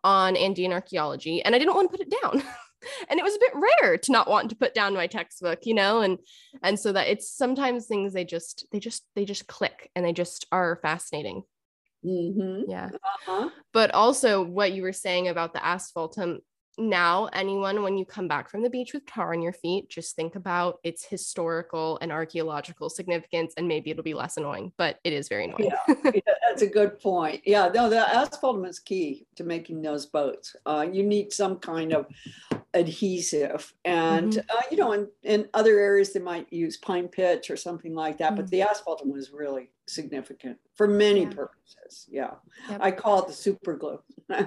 [0.04, 2.42] on Andean archaeology, and I didn't want to put it down.
[3.08, 5.74] and it was a bit rare to not want to put down my textbook you
[5.74, 6.18] know and
[6.62, 10.12] and so that it's sometimes things they just they just they just click and they
[10.12, 11.42] just are fascinating
[12.04, 12.70] mm-hmm.
[12.70, 13.48] yeah uh-huh.
[13.72, 16.38] but also what you were saying about the asphaltum
[16.78, 20.14] now anyone when you come back from the beach with tar on your feet just
[20.14, 25.12] think about its historical and archaeological significance and maybe it'll be less annoying but it
[25.12, 29.44] is very annoying yeah, that's a good point yeah no the asphaltum is key to
[29.44, 32.06] making those boats uh, you need some kind of
[32.74, 34.56] adhesive and mm-hmm.
[34.56, 38.18] uh, you know in, in other areas they might use pine pitch or something like
[38.18, 38.42] that mm-hmm.
[38.42, 41.30] but the asphaltum was really significant for many yeah.
[41.30, 42.30] purposes yeah
[42.68, 42.80] yep.
[42.82, 43.98] i call it the super glue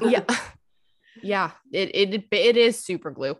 [0.01, 0.23] yeah
[1.21, 3.35] yeah it, it it is super glue.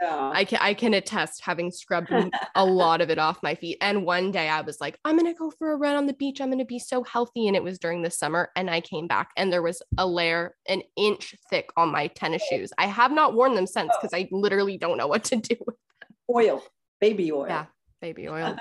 [0.00, 0.32] Yeah.
[0.34, 2.12] i can i can attest having scrubbed
[2.56, 3.78] a lot of it off my feet.
[3.80, 6.40] And one day i was like i'm gonna go for a run on the beach.
[6.40, 7.46] I'm gonna be so healthy.
[7.46, 10.56] And it was during the summer and i came back and there was a layer
[10.68, 12.72] an inch thick on my tennis shoes.
[12.78, 15.76] I have not worn them since because i literally don't know what to do with
[16.00, 16.10] them.
[16.34, 16.64] Oil
[17.00, 17.46] baby oil.
[17.48, 17.66] Yeah
[18.00, 18.56] baby oil.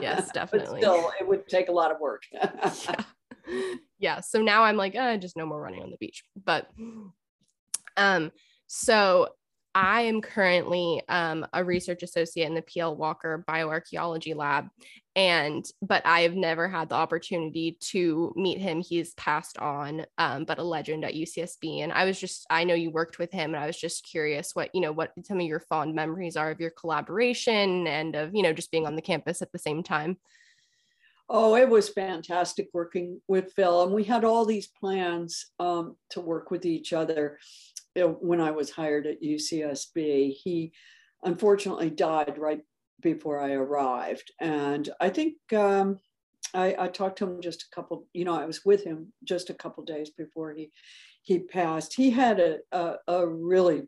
[0.00, 0.80] Yes definitely.
[0.80, 2.22] but still it would take a lot of work.
[2.32, 2.94] Yeah.
[3.98, 6.24] yeah so now i'm like uh, just no more running on the beach.
[6.42, 6.68] But
[7.96, 8.32] um,
[8.66, 9.28] so
[9.74, 14.68] I am currently um, a research associate in the PL Walker Bioarchaeology Lab,
[15.14, 18.80] and but I have never had the opportunity to meet him.
[18.80, 21.82] He's passed on, um, but a legend at UCSB.
[21.82, 24.54] And I was just, I know you worked with him, and I was just curious
[24.54, 28.34] what you know, what some of your fond memories are of your collaboration and of
[28.34, 30.16] you know just being on the campus at the same time.
[31.32, 36.20] Oh, it was fantastic working with Phil, and we had all these plans um, to
[36.20, 37.38] work with each other
[37.94, 40.32] when I was hired at UCSB.
[40.32, 40.72] He
[41.22, 42.60] unfortunately died right
[43.00, 44.30] before I arrived.
[44.40, 45.98] And I think um,
[46.54, 49.50] I, I, talked to him just a couple, you know, I was with him just
[49.50, 50.70] a couple days before he
[51.22, 51.94] he passed.
[51.94, 53.82] He had a, a, a really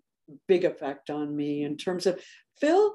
[0.46, 2.20] big effect on me in terms of
[2.60, 2.94] Phil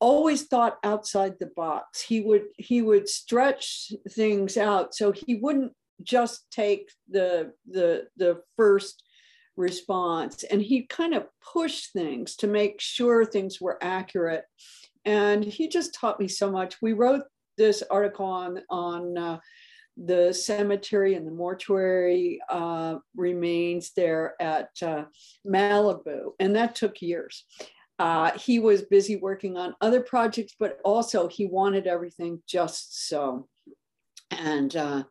[0.00, 2.00] always thought outside the box.
[2.00, 8.42] He would he would stretch things out so he wouldn't just take the the the
[8.56, 9.02] first
[9.56, 10.44] response.
[10.44, 14.44] And he kind of pushed things to make sure things were accurate.
[15.04, 16.76] And he just taught me so much.
[16.80, 17.22] We wrote
[17.58, 19.38] this article on, on uh,
[19.96, 25.04] the cemetery and the mortuary uh, remains there at uh,
[25.46, 27.44] Malibu, and that took years.
[27.98, 33.48] Uh, he was busy working on other projects, but also he wanted everything just so.
[34.30, 35.04] And uh,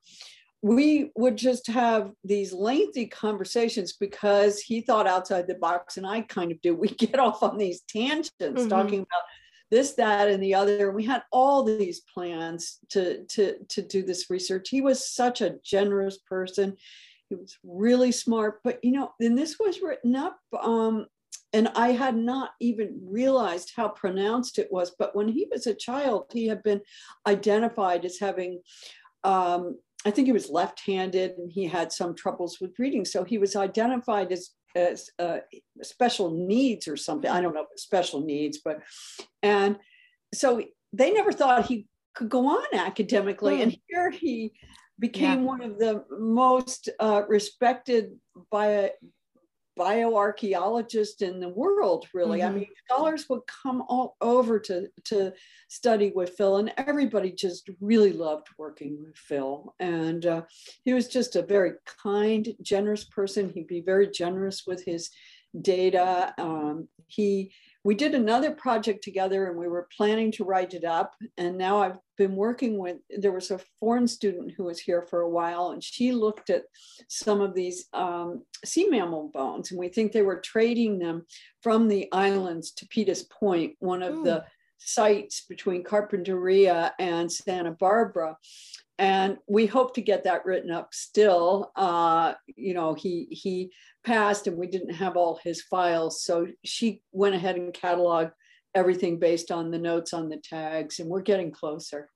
[0.61, 6.21] we would just have these lengthy conversations because he thought outside the box and I
[6.21, 6.75] kind of do.
[6.75, 8.67] We get off on these tangents mm-hmm.
[8.67, 9.23] talking about
[9.71, 10.91] this, that, and the other.
[10.91, 14.69] We had all these plans to, to, to do this research.
[14.69, 16.75] He was such a generous person.
[17.29, 21.05] He was really smart, but you know, and this was written up um,
[21.53, 24.91] and I had not even realized how pronounced it was.
[24.97, 26.81] But when he was a child, he had been
[27.27, 28.61] identified as having
[29.23, 33.05] um, I think he was left-handed and he had some troubles with reading.
[33.05, 35.39] So he was identified as as uh,
[35.81, 37.29] special needs or something.
[37.29, 38.79] I don't know special needs, but
[39.43, 39.77] and
[40.33, 43.57] so they never thought he could go on academically.
[43.57, 43.63] Mm.
[43.63, 44.53] And here he
[44.99, 45.45] became yeah.
[45.45, 48.11] one of the most uh, respected
[48.51, 48.91] by
[49.79, 52.39] bioarchaeologist in the world really.
[52.39, 52.55] Mm-hmm.
[52.55, 55.31] i mean scholars would come all over to to
[55.69, 59.73] study with phil and everybody just really loved working with phil.
[59.79, 60.41] And uh,
[60.83, 63.49] he was just a very kind generous person.
[63.49, 65.09] He'd be very generous with his
[65.59, 66.33] data.
[66.37, 67.53] Um, he
[67.83, 71.15] we did another project together and we were planning to write it up.
[71.37, 75.21] And now I've been working with, there was a foreign student who was here for
[75.21, 76.63] a while and she looked at
[77.07, 79.71] some of these um, sea mammal bones.
[79.71, 81.25] And we think they were trading them
[81.63, 84.45] from the islands to Peters Point, one of the
[84.83, 88.37] sites between Carpinteria and Santa Barbara.
[88.97, 91.71] And we hope to get that written up still.
[91.75, 93.71] Uh, you know he he
[94.03, 96.23] passed and we didn't have all his files.
[96.23, 98.33] So she went ahead and cataloged
[98.73, 102.09] everything based on the notes on the tags and we're getting closer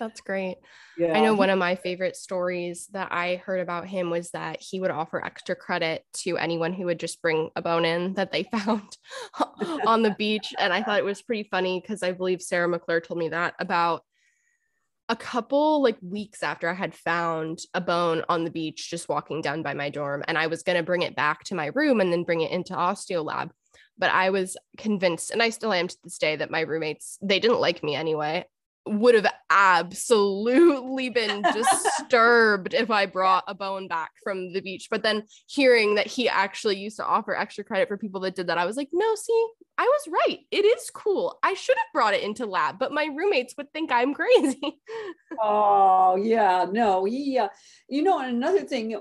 [0.00, 0.56] That's great.
[0.96, 1.16] Yeah.
[1.16, 4.80] I know one of my favorite stories that I heard about him was that he
[4.80, 8.42] would offer extra credit to anyone who would just bring a bone in that they
[8.52, 8.96] found
[9.86, 10.54] on the beach.
[10.58, 13.54] And I thought it was pretty funny because I believe Sarah McClure told me that
[13.58, 14.02] about
[15.10, 19.42] a couple like weeks after I had found a bone on the beach just walking
[19.42, 22.00] down by my dorm and I was going to bring it back to my room
[22.00, 23.50] and then bring it into Osteolab
[23.98, 27.40] but I was convinced and I still am to this day that my roommates they
[27.40, 28.46] didn't like me anyway
[28.86, 34.88] would have absolutely been disturbed if I brought a bone back from the beach.
[34.90, 38.46] But then hearing that he actually used to offer extra credit for people that did
[38.46, 40.40] that, I was like, no, see, I was right.
[40.50, 41.38] It is cool.
[41.42, 44.78] I should have brought it into lab, but my roommates would think I'm crazy.
[45.40, 47.48] oh yeah, no, he, uh,
[47.88, 48.94] you know, another thing,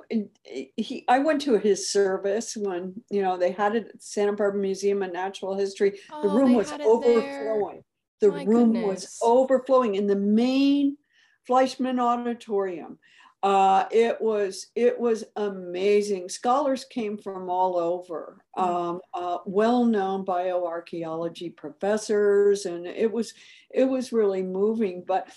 [0.78, 4.62] he, I went to his service when you know they had it at Santa Barbara
[4.62, 6.00] Museum of Natural History.
[6.12, 7.84] Oh, the room was overflowing.
[8.22, 8.86] The My room goodness.
[8.86, 10.98] was overflowing in the main
[11.48, 13.00] Fleischmann Auditorium.
[13.42, 16.28] Uh, it was it was amazing.
[16.28, 18.64] Scholars came from all over, mm.
[18.64, 23.34] um, uh, well-known bioarchaeology professors, and it was
[23.74, 25.06] it was really moving.
[25.08, 25.30] But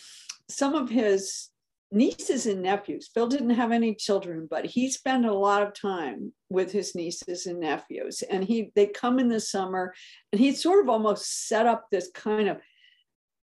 [0.49, 1.51] some of his
[1.93, 6.33] nieces and nephews, Phil didn't have any children, but he spent a lot of time
[6.51, 9.95] with his nieces and nephews, and he they come in the summer,
[10.33, 12.57] and he sort of almost set up this kind of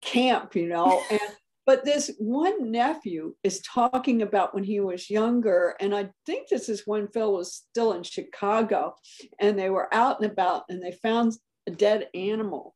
[0.01, 1.01] camp, you know.
[1.11, 1.21] And
[1.65, 6.69] but this one nephew is talking about when he was younger, and I think this
[6.69, 8.95] is when Phil was still in Chicago,
[9.37, 11.33] and they were out and about, and they found
[11.67, 12.73] a dead animal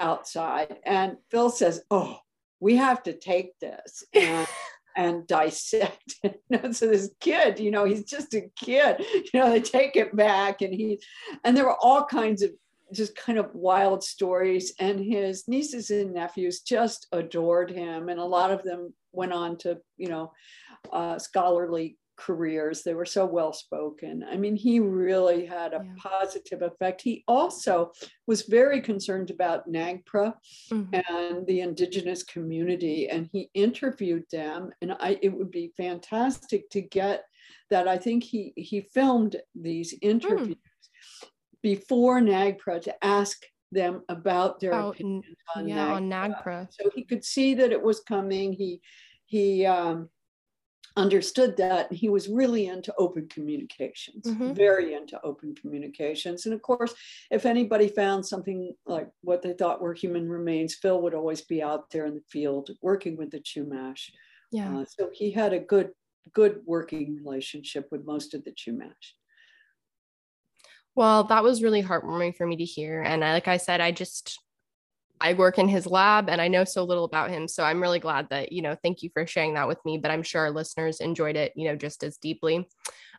[0.00, 2.18] outside, and Phil says, "Oh,
[2.60, 4.48] we have to take this." And,
[4.96, 6.40] and dissect it.
[6.74, 9.04] so this kid, you know, he's just a kid.
[9.32, 11.00] You know, they take it back, and he,
[11.44, 12.52] and there were all kinds of
[12.92, 14.72] just kind of wild stories.
[14.78, 18.08] And his nieces and nephews just adored him.
[18.08, 20.32] And a lot of them went on to, you know,
[20.92, 22.82] uh, scholarly careers.
[22.82, 24.24] They were so well spoken.
[24.30, 25.92] I mean, he really had a yeah.
[25.98, 27.02] positive effect.
[27.02, 27.92] He also
[28.26, 30.34] was very concerned about NAGPRA
[30.70, 30.94] mm-hmm.
[30.94, 34.70] and the indigenous community, and he interviewed them.
[34.80, 37.24] And I, it would be fantastic to get
[37.70, 37.88] that.
[37.88, 39.98] I think he he filmed these hmm.
[40.02, 40.56] interviews.
[40.56, 40.63] Mm
[41.64, 43.42] before NAGPRA to ask
[43.72, 45.96] them about their oh, opinion on, yeah, NAGPRA.
[45.96, 46.68] on NAGPRA.
[46.70, 48.52] So he could see that it was coming.
[48.52, 48.82] He
[49.24, 50.10] he um,
[50.98, 54.52] understood that and he was really into open communications, mm-hmm.
[54.52, 56.44] very into open communications.
[56.44, 56.94] And of course,
[57.30, 61.62] if anybody found something like what they thought were human remains, Phil would always be
[61.62, 64.10] out there in the field working with the Chumash.
[64.52, 64.76] Yeah.
[64.76, 65.92] Uh, so he had a good
[66.34, 69.14] good working relationship with most of the Chumash.
[70.94, 73.02] Well, that was really heartwarming for me to hear.
[73.02, 74.40] And I, like I said, I just,
[75.20, 77.48] I work in his lab and I know so little about him.
[77.48, 79.98] So I'm really glad that, you know, thank you for sharing that with me.
[79.98, 82.68] But I'm sure our listeners enjoyed it, you know, just as deeply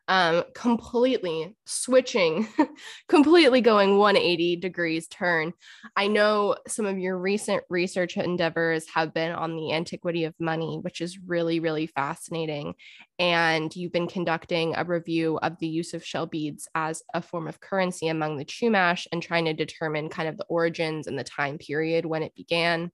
[0.08, 2.48] um, completely switching,
[3.08, 5.54] completely going 180 degrees turn.
[5.96, 10.80] I know some of your recent research endeavors have been on the antiquity of money,
[10.82, 12.76] which is really, really fascinating.
[13.18, 17.48] And you've been conducting a review of the use of shell beads as a form
[17.48, 21.24] of currency among the Chumash and trying to determine kind of the origins and the
[21.24, 22.92] time period when it began.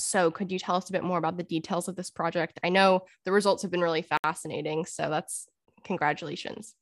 [0.00, 2.60] So, could you tell us a bit more about the details of this project?
[2.62, 5.48] I know the results have been really fascinating, so that's
[5.84, 6.74] congratulations.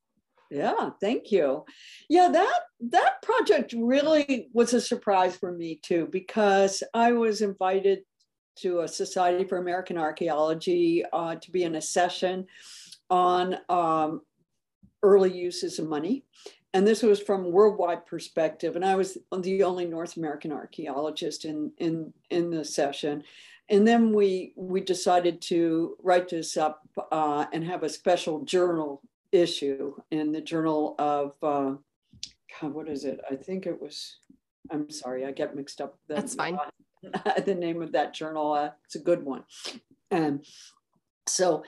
[0.50, 1.64] Yeah thank you.
[2.08, 8.00] Yeah that that project really was a surprise for me too because i was invited
[8.56, 12.46] to a society for american archaeology uh, to be in a session
[13.10, 14.20] on um,
[15.02, 16.24] early uses of money.
[16.74, 21.72] And this was from worldwide perspective and i was the only north american archaeologist in
[21.78, 23.24] in in the session
[23.68, 29.02] and then we we decided to write this up uh, and have a special journal
[29.32, 31.76] issue in the Journal of, uh,
[32.60, 33.20] God, what is it?
[33.30, 34.18] I think it was,
[34.70, 35.98] I'm sorry, I get mixed up.
[36.08, 36.58] The, That's fine.
[37.44, 39.44] the name of that journal, uh, it's a good one.
[40.10, 40.44] And
[41.26, 41.64] so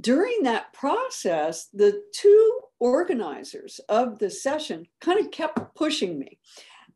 [0.00, 6.38] during that process, the two organizers of the session kind of kept pushing me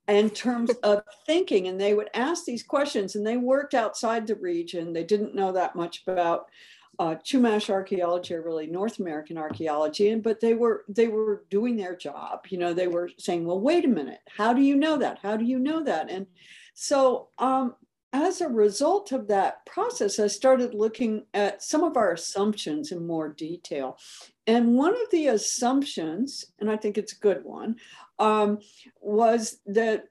[0.08, 4.34] in terms of thinking and they would ask these questions and they worked outside the
[4.34, 6.46] region they didn't know that much about
[6.98, 11.76] uh, Chumash archaeology or really North American archaeology, and but they were they were doing
[11.76, 12.46] their job.
[12.48, 15.18] You know, they were saying, "Well, wait a minute, how do you know that?
[15.22, 16.26] How do you know that?" And
[16.74, 17.74] so, um,
[18.12, 23.06] as a result of that process, I started looking at some of our assumptions in
[23.06, 23.98] more detail.
[24.46, 27.76] And one of the assumptions, and I think it's a good one,
[28.18, 28.58] um,
[29.00, 30.04] was that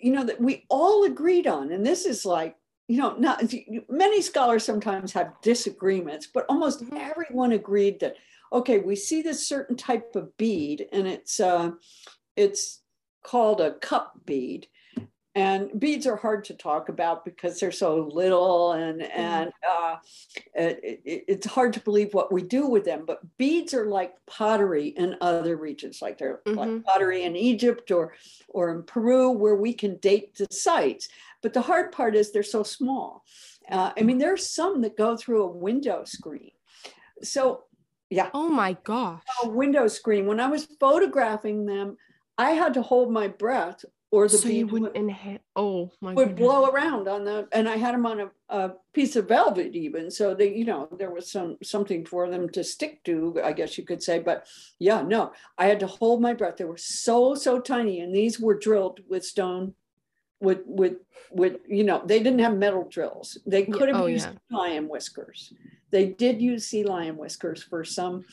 [0.00, 2.56] you know that we all agreed on, and this is like
[2.88, 3.42] you know, not
[3.90, 6.96] many scholars sometimes have disagreements, but almost mm-hmm.
[6.96, 8.16] everyone agreed that
[8.50, 11.70] okay, we see this certain type of bead, and it's uh,
[12.36, 12.82] it's
[13.22, 14.66] called a cup bead,
[15.38, 19.20] and beads are hard to talk about because they're so little and mm-hmm.
[19.20, 19.96] and uh,
[20.54, 24.14] it, it, it's hard to believe what we do with them but beads are like
[24.26, 26.58] pottery in other regions like they're mm-hmm.
[26.58, 28.14] like pottery in egypt or
[28.48, 31.08] or in peru where we can date the sites
[31.40, 33.24] but the hard part is they're so small.
[33.70, 36.50] Uh, i mean there's some that go through a window screen.
[37.22, 37.64] So
[38.10, 38.30] yeah.
[38.32, 39.22] Oh my gosh.
[39.44, 40.26] A window screen.
[40.26, 41.96] When i was photographing them
[42.38, 45.38] i had to hold my breath or the so bead would inhale.
[45.54, 46.46] Oh my would goodness.
[46.46, 50.10] blow around on the and I had them on a, a, piece of velvet even
[50.10, 53.76] so they you know there was some something for them to stick to I guess
[53.78, 54.46] you could say but
[54.78, 58.40] yeah no I had to hold my breath they were so so tiny and these
[58.40, 59.74] were drilled with stone
[60.40, 60.94] with with
[61.30, 64.56] with you know they didn't have metal drills they could have oh, used yeah.
[64.56, 65.52] lion whiskers
[65.90, 68.24] they did use sea lion whiskers for some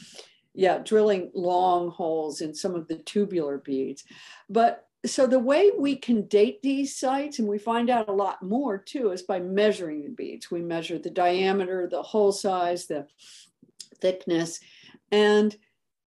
[0.53, 4.03] yeah drilling long holes in some of the tubular beads
[4.49, 8.41] but so the way we can date these sites and we find out a lot
[8.41, 10.51] more too is by measuring the beads.
[10.51, 13.07] We measure the diameter the hole size the
[13.99, 14.59] thickness
[15.11, 15.55] and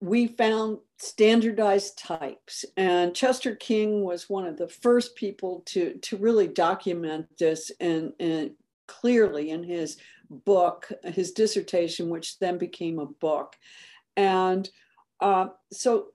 [0.01, 2.65] we found standardized types.
[2.77, 8.13] And chester king was one of the first people to to really document this and,
[8.21, 8.53] and
[8.87, 9.99] clearly in his
[10.31, 13.57] book his dissertation which then became a book.
[14.17, 14.69] And
[15.21, 16.09] uh, so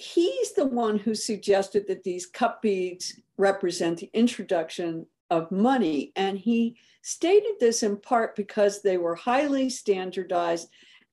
[0.00, 6.12] he's the one who suggested that these cup beads represent the introduction of money.
[6.16, 10.68] And he stated this in part because they were highly standardized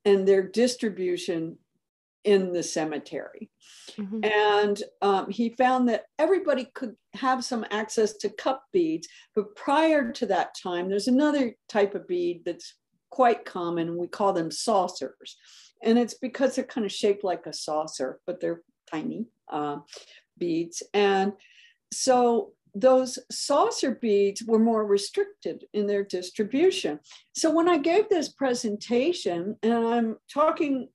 [0.06, 1.58] and their distribution
[2.24, 3.50] in the cemetery.
[3.98, 4.20] Mm-hmm.
[4.24, 9.08] And um, he found that everybody could have some access to cup beads.
[9.36, 12.74] But prior to that time, there's another type of bead that's
[13.10, 13.98] quite common.
[13.98, 15.38] We call them saucers.
[15.84, 18.62] And it's because they're kind of shaped like a saucer, but they're
[18.92, 19.78] tiny uh,
[20.38, 20.84] beads.
[20.94, 21.34] And
[21.92, 27.00] so those saucer beads were more restricted in their distribution.
[27.34, 30.90] So when I gave this presentation, and I'm talking,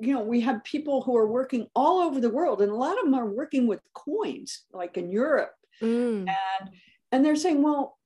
[0.00, 2.98] you know, we have people who are working all over the world, and a lot
[2.98, 5.54] of them are working with coins, like in Europe.
[5.80, 6.28] Mm.
[6.28, 6.70] And
[7.10, 7.98] and they're saying, well,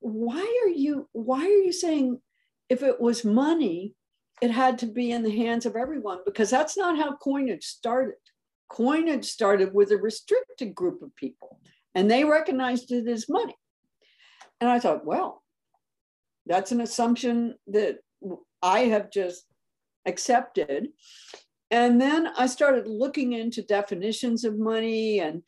[0.00, 2.20] why are you why are you saying
[2.68, 3.94] if it was money,
[4.42, 6.18] it had to be in the hands of everyone?
[6.24, 8.16] Because that's not how coinage started
[8.68, 11.60] coinage started with a restricted group of people
[11.94, 13.56] and they recognized it as money.
[14.60, 15.42] And I thought, well,
[16.46, 17.98] that's an assumption that
[18.62, 19.44] I have just
[20.06, 20.88] accepted.
[21.70, 25.42] And then I started looking into definitions of money and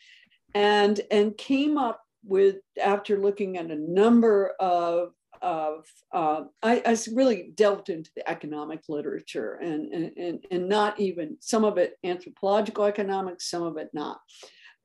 [0.55, 5.11] and and came up with after looking at a number of
[5.43, 11.37] of uh, I, I, really delved into the economic literature and, and, and not even
[11.41, 14.19] some of it anthropological economics, some of it not.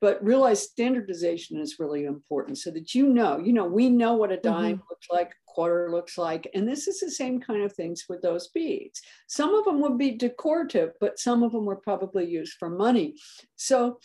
[0.00, 4.32] But realize standardization is really important so that you know, you know, we know what
[4.32, 4.88] a dime mm-hmm.
[4.90, 8.20] looks like, a quarter looks like, and this is the same kind of things with
[8.20, 9.00] those beads.
[9.28, 13.14] Some of them would be decorative, but some of them were probably used for money.
[13.56, 13.98] So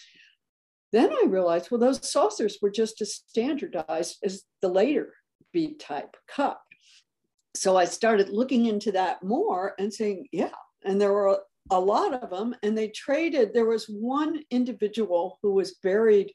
[0.92, 5.14] then I realized, well, those saucers were just as standardized as the later
[5.54, 6.62] B type cup.
[7.56, 10.52] So I started looking into that more and saying, yeah.
[10.86, 11.40] And there were
[11.72, 13.54] a lot of them, and they traded.
[13.54, 16.32] There was one individual who was buried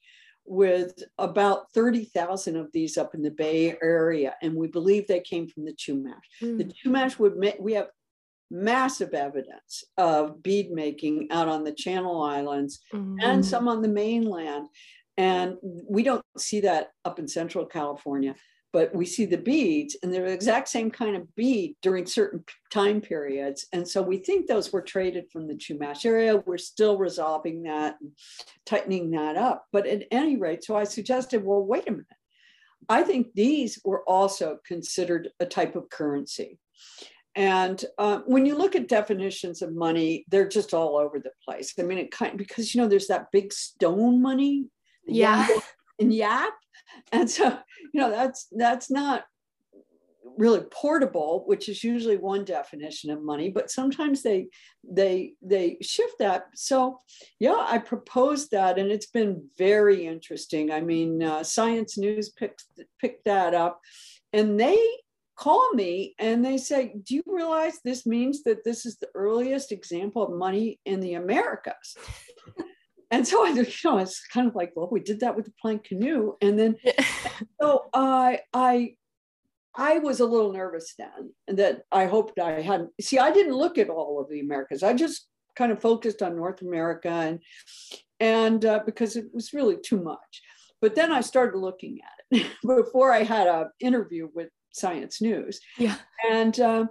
[0.46, 5.48] with about 30,000 of these up in the Bay Area, and we believe they came
[5.48, 6.12] from the Chumash.
[6.42, 6.58] Mm.
[6.58, 7.88] The Chumash would make, we have
[8.50, 13.16] massive evidence of bead making out on the Channel Islands mm-hmm.
[13.22, 14.68] and some on the mainland.
[15.16, 18.34] And we don't see that up in Central California
[18.74, 22.42] but we see the beads and they're the exact same kind of bead during certain
[22.72, 23.66] time periods.
[23.72, 26.42] And so we think those were traded from the Chumash area.
[26.44, 28.10] We're still resolving that and
[28.66, 29.64] tightening that up.
[29.72, 32.06] But at any rate, so I suggested, well, wait a minute.
[32.88, 36.58] I think these were also considered a type of currency.
[37.36, 41.74] And uh, when you look at definitions of money, they're just all over the place.
[41.78, 44.66] I mean, it kind of, because you know there's that big stone money,
[45.06, 45.46] yeah,
[46.00, 46.54] and yap,
[47.12, 47.58] and so
[47.92, 49.24] you know that's that's not
[50.36, 54.48] really portable which is usually one definition of money but sometimes they
[54.82, 56.46] they they shift that.
[56.54, 56.98] So
[57.38, 60.72] yeah i proposed that and it's been very interesting.
[60.72, 62.64] I mean uh, science news picked
[63.00, 63.80] picked that up
[64.32, 64.78] and they
[65.36, 69.72] call me and they say do you realize this means that this is the earliest
[69.72, 71.96] example of money in the americas
[73.14, 75.52] and so I, you know, it's kind of like, well, we did that with the
[75.60, 76.76] plank canoe, and then
[77.60, 78.96] so I, I,
[79.74, 82.90] I was a little nervous then, that I hoped I hadn't.
[83.00, 84.82] See, I didn't look at all of the Americas.
[84.82, 87.40] I just kind of focused on North America, and
[88.18, 90.42] and uh, because it was really too much.
[90.80, 95.60] But then I started looking at it before I had an interview with Science News.
[95.78, 95.96] Yeah,
[96.30, 96.58] and.
[96.58, 96.86] Uh,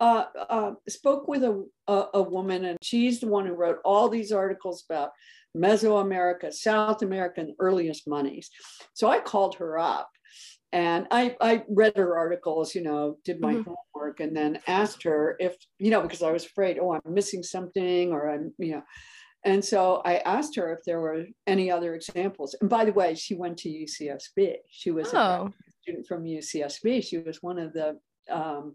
[0.00, 4.08] uh, uh, spoke with a, a, a, woman, and she's the one who wrote all
[4.08, 5.10] these articles about
[5.56, 8.50] Mesoamerica, South America, and earliest monies.
[8.92, 10.10] So I called her up
[10.72, 13.72] and I, I read her articles, you know, did my mm-hmm.
[13.94, 17.42] homework, and then asked her if, you know, because I was afraid, oh, I'm missing
[17.42, 18.82] something, or I'm, you know.
[19.44, 22.56] And so I asked her if there were any other examples.
[22.60, 24.56] And by the way, she went to UCSB.
[24.68, 25.18] She was oh.
[25.46, 27.04] a student from UCSB.
[27.04, 28.74] She was one of the um,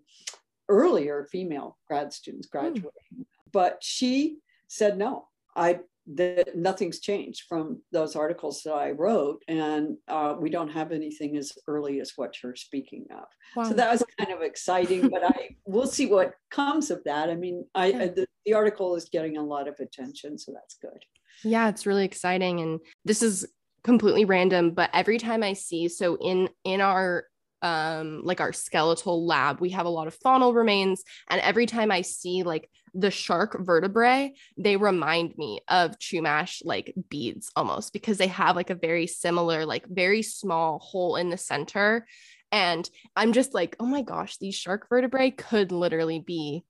[0.70, 2.58] earlier female grad students hmm.
[2.58, 2.92] graduating.
[3.16, 3.26] Mm.
[3.52, 4.38] But she
[4.68, 5.80] said, no, I
[6.16, 11.38] that nothing's changed from those articles that I wrote, and uh, we don't have anything
[11.38, 13.26] as early as what you're speaking of.
[13.56, 13.64] Wow.
[13.64, 17.30] So that was kind of exciting, but I we'll see what comes of that.
[17.30, 18.06] I mean, I yeah.
[18.08, 21.04] the, the article is getting a lot of attention, so that's good.
[21.44, 23.46] Yeah, it's really exciting, and this is
[23.84, 27.26] completely random, but every time I see so in in our
[27.62, 31.04] um like our skeletal lab we have a lot of faunal remains.
[31.30, 36.94] And every time i see like the shark vertebrae they remind me of chumash like
[37.10, 41.38] beads almost because they have like a very similar like very small hole in the
[41.38, 42.06] center.
[42.52, 46.64] And i'm just like oh my gosh these shark vertebrae could literally be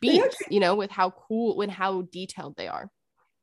[0.00, 2.90] beads you know with how cool with how detailed they are.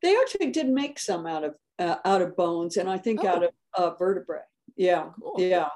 [0.01, 3.27] They actually did make some out of uh, out of bones and i think oh.
[3.27, 4.41] out of uh, vertebrae
[4.79, 5.35] yeah cool.
[5.37, 5.67] yeah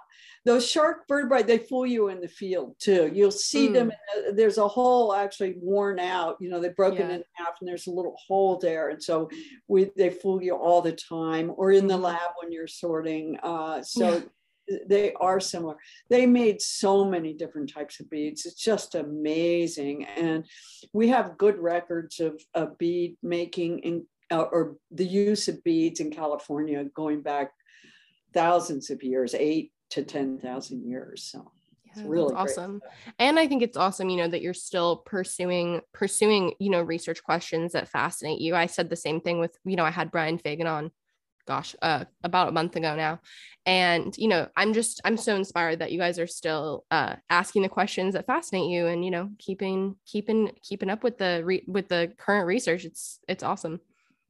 [0.45, 3.73] those shark vertebrae they fool you in the field too you'll see mm.
[3.73, 3.91] them
[4.33, 7.15] there's a hole actually worn out you know they've broken yeah.
[7.15, 9.29] in half and there's a little hole there and so
[9.67, 12.03] we they fool you all the time or in the mm.
[12.03, 14.23] lab when you're sorting uh, so
[14.67, 14.77] yeah.
[14.87, 15.75] they are similar
[16.09, 20.45] they made so many different types of beads it's just amazing and
[20.93, 25.99] we have good records of, of bead making in uh, or the use of beads
[25.99, 27.51] in california going back
[28.33, 31.23] thousands of years eight to 10,000 years.
[31.23, 31.51] So
[31.85, 32.81] it's really awesome.
[33.19, 37.23] And I think it's awesome, you know, that you're still pursuing, pursuing, you know, research
[37.23, 38.55] questions that fascinate you.
[38.55, 40.91] I said the same thing with, you know, I had Brian Fagan on,
[41.47, 43.19] gosh, uh, about a month ago now.
[43.65, 47.61] And, you know, I'm just, I'm so inspired that you guys are still uh, asking
[47.61, 51.65] the questions that fascinate you and, you know, keeping, keeping, keeping up with the, re-
[51.67, 52.85] with the current research.
[52.85, 53.79] It's, it's awesome.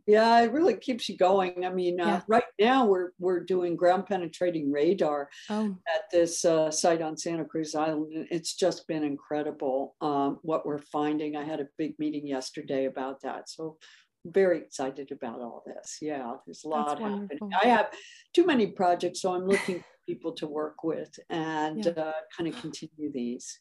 [0.05, 1.65] Yeah, it really keeps you going.
[1.65, 2.21] I mean, uh, yeah.
[2.27, 5.77] right now we're we're doing ground penetrating radar oh.
[5.95, 8.27] at this uh, site on Santa Cruz Island.
[8.29, 11.37] It's just been incredible um, what we're finding.
[11.37, 13.77] I had a big meeting yesterday about that, so
[14.25, 15.99] very excited about all this.
[16.01, 17.39] Yeah, there's a lot happening.
[17.61, 17.87] I have
[18.33, 21.91] too many projects, so I'm looking for people to work with and yeah.
[21.91, 23.59] uh, kind of continue these.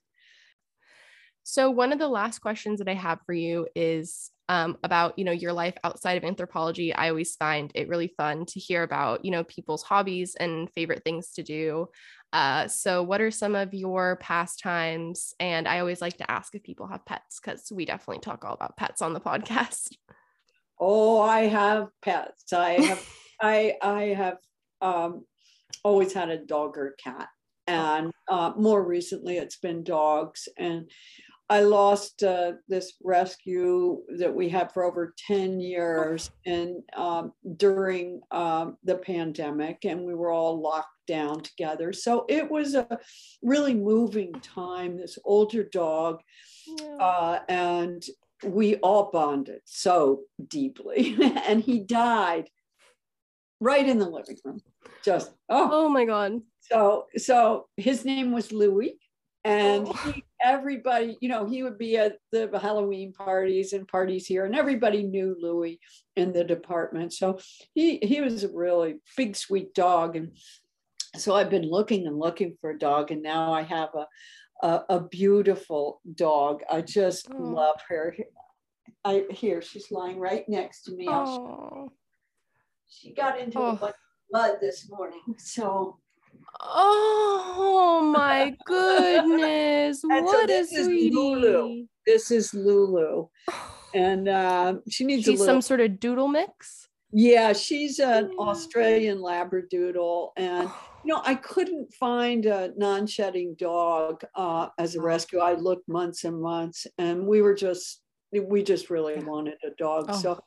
[1.45, 5.25] So one of the last questions that I have for you is um, about you
[5.25, 9.25] know your life outside of anthropology i always find it really fun to hear about
[9.25, 11.89] you know people's hobbies and favorite things to do.
[12.35, 15.35] Uh, so what are some of your pastimes?
[15.39, 18.55] And i always like to ask if people have pets because we definitely talk all
[18.55, 19.89] about pets on the podcast.
[20.85, 22.53] Oh i have pets.
[22.53, 23.09] I have
[23.41, 24.39] i i have
[24.81, 25.25] um,
[25.85, 27.29] always had a dog or cat.
[27.69, 30.91] And uh, more recently it's been dogs and
[31.53, 38.23] I lost uh, this rescue that we had for over 10 years and um, during
[38.31, 41.93] um, the pandemic, and we were all locked down together.
[41.93, 42.99] So it was a
[43.43, 46.23] really moving time, this older dog,
[46.67, 46.97] yeah.
[46.97, 48.03] uh, and
[48.47, 51.15] we all bonded so deeply.
[51.47, 52.49] and he died
[53.61, 54.61] right in the living room.
[55.05, 55.69] Just, oh.
[55.71, 56.41] Oh my God.
[56.61, 58.97] So, so his name was Louis
[59.45, 59.93] and oh.
[59.93, 64.57] he, everybody you know he would be at the halloween parties and parties here and
[64.57, 65.79] everybody knew louis
[66.17, 67.39] in the department so
[67.75, 70.37] he he was a really big sweet dog and
[71.17, 74.07] so i've been looking and looking for a dog and now i have a
[74.67, 77.39] a, a beautiful dog i just oh.
[77.39, 78.15] love her
[79.05, 81.91] i here she's lying right next to me oh.
[82.89, 83.71] she got into oh.
[83.71, 85.99] a bunch of mud this morning so
[86.61, 90.01] Oh my goodness.
[90.05, 91.87] what so is Lulu.
[92.07, 93.29] This is Lulu.
[93.95, 95.57] And uh, she needs she's little...
[95.57, 96.89] some sort of doodle mix.
[97.13, 98.39] Yeah, she's an yeah.
[98.39, 100.31] Australian Labradoodle.
[100.39, 100.71] And,
[101.05, 105.03] you know, I couldn't find a non shedding dog uh, as a oh.
[105.03, 105.41] rescue.
[105.41, 108.01] I looked months and months, and we were just,
[108.33, 110.07] we just really wanted a dog.
[110.09, 110.17] Oh.
[110.19, 110.41] So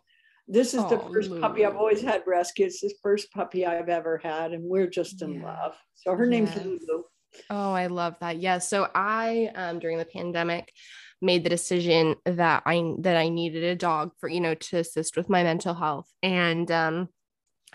[0.47, 2.67] this is oh, the first puppy I've always had rescued.
[2.67, 5.45] It's the first puppy I've ever had, and we're just in yeah.
[5.45, 5.75] love.
[5.95, 7.03] So her name's Lulu.
[7.49, 8.37] Oh, I love that.
[8.37, 8.59] Yeah.
[8.59, 10.71] So I um during the pandemic
[11.21, 15.17] made the decision that I that I needed a dog for, you know, to assist
[15.17, 16.09] with my mental health.
[16.21, 17.09] And um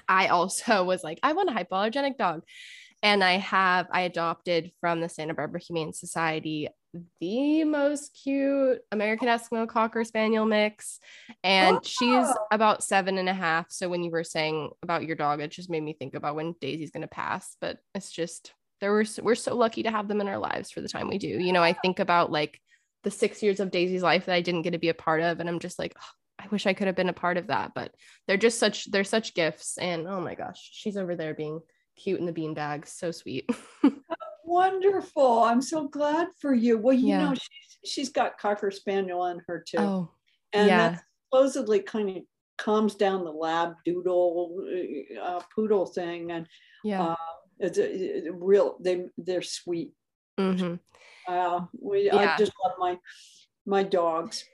[0.08, 2.42] I also was like, I want a hypoallergenic dog.
[3.02, 6.68] And I have I adopted from the Santa Barbara Humane Society
[7.20, 10.98] the most cute American Eskimo Cocker Spaniel mix.
[11.44, 11.80] And oh.
[11.84, 13.66] she's about seven and a half.
[13.70, 16.54] So when you were saying about your dog, it just made me think about when
[16.60, 17.56] Daisy's gonna pass.
[17.60, 20.80] But it's just there were we're so lucky to have them in our lives for
[20.80, 21.28] the time we do.
[21.28, 22.60] You know, I think about like
[23.02, 25.40] the six years of Daisy's life that I didn't get to be a part of,
[25.40, 27.72] and I'm just like, oh, I wish I could have been a part of that.
[27.74, 27.94] But
[28.26, 31.60] they're just such they're such gifts, and oh my gosh, she's over there being
[31.96, 33.48] cute in the beanbag, so sweet.
[34.44, 35.42] Wonderful!
[35.42, 36.78] I'm so glad for you.
[36.78, 37.24] Well, you yeah.
[37.24, 40.10] know, she's she's got cocker spaniel in her too, oh,
[40.52, 40.90] and yeah.
[40.90, 42.22] that supposedly kind of
[42.58, 44.64] calms down the lab doodle
[45.22, 46.46] uh, poodle thing, and
[46.84, 47.02] yeah.
[47.02, 47.16] Uh,
[47.60, 49.92] it's a, a real they they're sweet.
[50.38, 50.74] Mm-hmm.
[51.28, 52.16] Uh, we yeah.
[52.16, 52.98] I just love my
[53.66, 54.44] my dogs.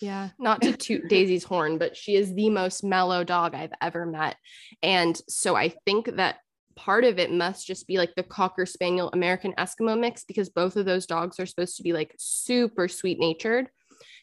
[0.00, 4.06] Yeah, not to toot Daisy's horn, but she is the most mellow dog I've ever
[4.06, 4.36] met.
[4.82, 6.38] And so I think that
[6.76, 10.76] part of it must just be like the Cocker Spaniel American Eskimo mix because both
[10.76, 13.68] of those dogs are supposed to be like super sweet natured.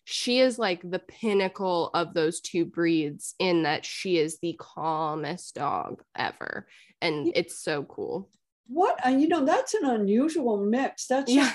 [0.05, 5.55] She is like the pinnacle of those two breeds in that she is the calmest
[5.55, 6.67] dog ever
[7.01, 8.29] and it's so cool.
[8.67, 11.07] What and you know that's an unusual mix.
[11.07, 11.51] That's yeah.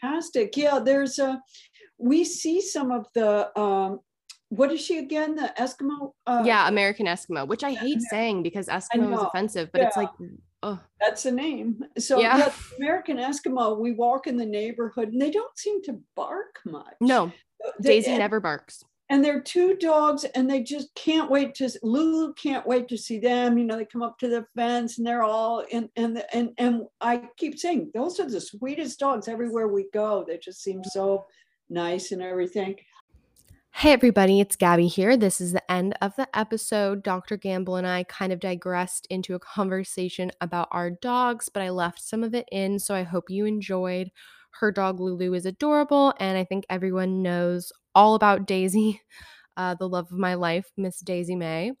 [0.00, 0.56] fantastic.
[0.56, 1.40] Yeah, there's a
[1.98, 4.00] we see some of the um
[4.50, 5.34] what is she again?
[5.34, 6.12] The Eskimo?
[6.26, 9.88] Uh, yeah, American Eskimo, which I hate saying because Eskimo is offensive, but yeah.
[9.88, 10.10] it's like,
[10.62, 11.84] oh, that's the name.
[11.98, 12.38] So yeah.
[12.38, 13.78] yeah, American Eskimo.
[13.78, 16.94] We walk in the neighborhood and they don't seem to bark much.
[17.00, 17.32] No,
[17.80, 22.32] they, Daisy never barks and they're two dogs and they just can't wait to lulu
[22.34, 25.22] can't wait to see them you know they come up to the fence and they're
[25.22, 29.86] all and and and and i keep saying those are the sweetest dogs everywhere we
[29.92, 31.24] go they just seem so
[31.68, 32.74] nice and everything
[33.80, 35.18] Hey everybody, it's Gabby here.
[35.18, 37.02] This is the end of the episode.
[37.02, 37.36] Dr.
[37.36, 42.00] Gamble and I kind of digressed into a conversation about our dogs, but I left
[42.00, 44.08] some of it in, so I hope you enjoyed.
[44.60, 49.02] Her dog Lulu is adorable, and I think everyone knows all about Daisy,
[49.58, 51.72] uh, the love of my life, Miss Daisy May,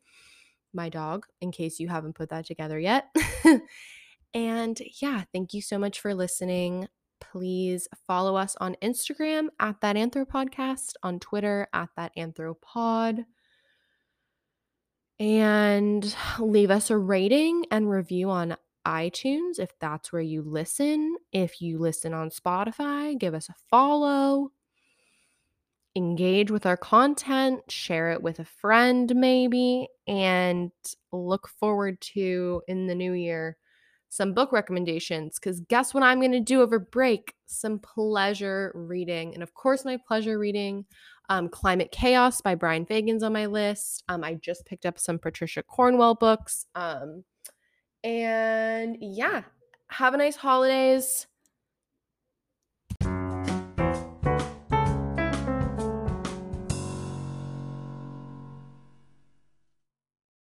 [0.74, 3.06] my dog, in case you haven't put that together yet.
[4.34, 6.88] and yeah, thank you so much for listening.
[7.20, 13.24] Please follow us on Instagram at that anthropodcast, on Twitter at that anthropod
[15.18, 18.56] and leave us a rating and review on
[18.86, 21.16] iTunes if that's where you listen.
[21.32, 24.52] If you listen on Spotify, give us a follow
[25.96, 30.70] engage with our content, share it with a friend maybe, and
[31.10, 33.56] look forward to in the new year
[34.16, 35.38] some book recommendations.
[35.38, 37.34] Because guess what I'm going to do over break?
[37.46, 39.34] Some pleasure reading.
[39.34, 40.84] And of course, my pleasure reading.
[41.28, 44.04] Um, Climate Chaos by Brian Fagan's on my list.
[44.08, 46.66] Um, I just picked up some Patricia Cornwell books.
[46.74, 47.24] Um,
[48.04, 49.42] and yeah,
[49.88, 51.26] have a nice holidays